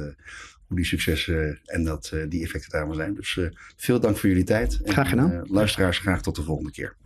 hoe 0.66 0.76
die 0.76 0.84
successen 0.84 1.60
en 1.64 1.84
dat, 1.84 2.12
die 2.28 2.42
effecten 2.42 2.70
daarvan 2.70 2.94
zijn. 2.94 3.14
Dus 3.14 3.38
veel 3.76 4.00
dank 4.00 4.16
voor 4.16 4.28
jullie 4.28 4.44
tijd. 4.44 4.80
En, 4.82 4.92
Graag 4.92 5.08
gedaan. 5.08 5.46
luisteraars, 5.48 5.98
graag 5.98 6.22
tot 6.22 6.36
de 6.36 6.42
volgende 6.42 6.70
keer. 6.70 6.96